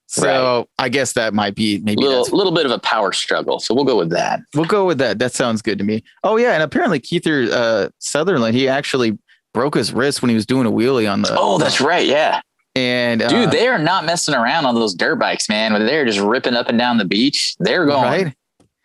[0.08, 3.60] So I guess that might be maybe Little little bit of a power struggle.
[3.60, 4.42] So we'll go with that.
[4.54, 5.20] we'll go with that.
[5.20, 6.04] That sounds good to me.
[6.24, 9.18] Oh yeah, and apparently Kiefer uh, Sutherland he actually
[9.54, 11.36] broke his wrist when he was doing a wheelie on the.
[11.38, 12.06] Oh, that's right.
[12.06, 12.42] Yeah,
[12.76, 15.74] and uh, dude, they are not messing around on those dirt bikes, man.
[15.74, 18.36] When they're just ripping up and down the beach, they're going, right.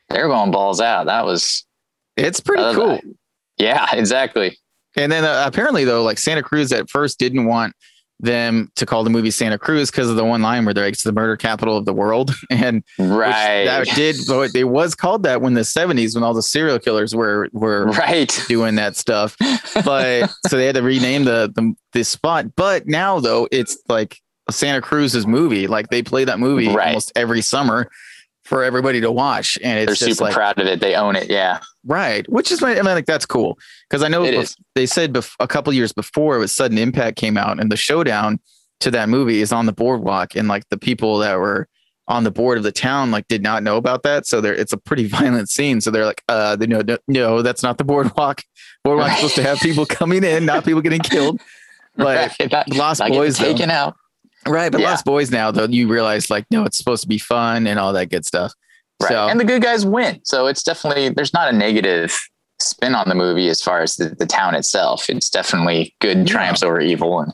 [0.09, 1.07] they're going balls out.
[1.07, 1.67] That was
[2.17, 3.01] It's pretty uh, cool.
[3.59, 4.57] Yeah, exactly.
[4.97, 7.75] And then uh, apparently though, like Santa Cruz at first didn't want
[8.23, 10.93] them to call the movie Santa Cruz because of the one line where they're like,
[10.93, 12.33] it's the murder capital of the world.
[12.51, 13.65] And Right.
[13.65, 17.15] that did, but it was called that when the 70s when all the serial killers
[17.15, 18.31] were were right.
[18.49, 19.37] doing that stuff.
[19.85, 22.55] But so they had to rename the the, the spot.
[22.57, 24.19] But now though, it's like
[24.49, 25.67] a Santa Cruz's movie.
[25.67, 26.89] Like they play that movie Right.
[26.89, 27.91] almost every summer
[28.51, 29.57] for everybody to watch.
[29.63, 30.81] And it's They're super like proud of it.
[30.81, 31.31] They own it.
[31.31, 31.61] Yeah.
[31.85, 33.57] Right, which is, I mean, like that's cool
[33.89, 37.17] because I know bef- they said bef- a couple years before it was Sudden Impact
[37.17, 38.41] came out, and the showdown
[38.81, 41.69] to that movie is on the boardwalk, and like the people that were
[42.09, 44.73] on the board of the town like did not know about that, so there it's
[44.73, 45.81] a pretty violent scene.
[45.81, 48.43] So they're like, uh, they know, no, no, that's not the boardwalk.
[48.85, 51.41] Boardwalk's supposed to have people coming in, not people getting killed.
[51.97, 52.53] But Right.
[52.53, 53.45] Not- Lost not Boys, though.
[53.45, 53.95] taken out.
[54.47, 54.91] Right, but Yeah.
[54.91, 57.93] Lost Boys now though, you realize like no, it's supposed to be fun and all
[57.93, 58.53] that good stuff.
[59.03, 59.09] Right.
[59.09, 60.21] So and the good guys win.
[60.25, 62.17] So it's definitely there's not a negative
[62.61, 65.09] spin on the movie as far as the, the town itself.
[65.09, 66.25] It's definitely good Yeah.
[66.25, 67.21] triumphs over evil.
[67.21, 67.33] And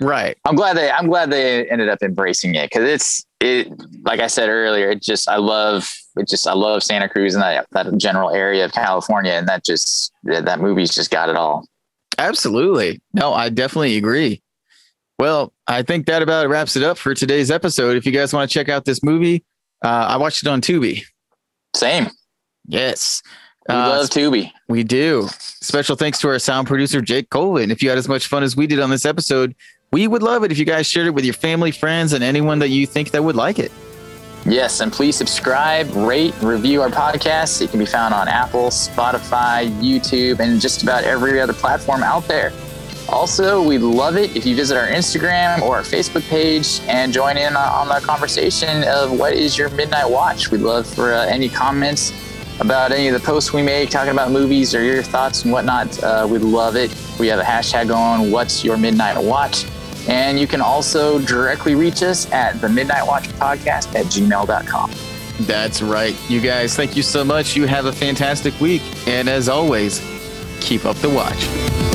[0.00, 3.68] right, I'm glad they I'm glad they ended up embracing it because it's it
[4.04, 7.42] like I said earlier, it just I love it just I love Santa Cruz and
[7.42, 11.36] that that general area of California and that just that, that movie's just got it
[11.36, 11.66] all.
[12.18, 13.00] Absolutely.
[13.14, 14.42] No, I definitely agree.
[15.22, 17.96] Well, I think that about wraps it up for today's episode.
[17.96, 19.44] If you guys want to check out this movie,
[19.84, 21.04] uh, I watched it on Tubi.
[21.76, 22.08] Same.
[22.66, 23.22] Yes.
[23.68, 24.50] We Uh, love Tubi.
[24.68, 25.28] We do.
[25.38, 27.70] Special thanks to our sound producer, Jake Colvin.
[27.70, 29.54] If you had as much fun as we did on this episode,
[29.92, 32.58] we would love it if you guys shared it with your family, friends, and anyone
[32.58, 33.70] that you think that would like it.
[34.44, 37.62] Yes, and please subscribe, rate, review our podcast.
[37.62, 42.26] It can be found on Apple, Spotify, YouTube, and just about every other platform out
[42.26, 42.52] there.
[43.12, 47.36] Also, we'd love it if you visit our Instagram or our Facebook page and join
[47.36, 50.50] in on the conversation of what is your midnight watch.
[50.50, 52.12] We'd love for uh, any comments
[52.58, 56.02] about any of the posts we make talking about movies or your thoughts and whatnot.
[56.02, 56.94] Uh, we'd love it.
[57.20, 59.66] We have a hashtag going, What's Your Midnight Watch?
[60.08, 64.90] And you can also directly reach us at the Midnight Watch Podcast at gmail.com.
[65.40, 66.16] That's right.
[66.30, 67.56] You guys, thank you so much.
[67.56, 68.82] You have a fantastic week.
[69.06, 70.00] And as always,
[70.60, 71.91] keep up the watch.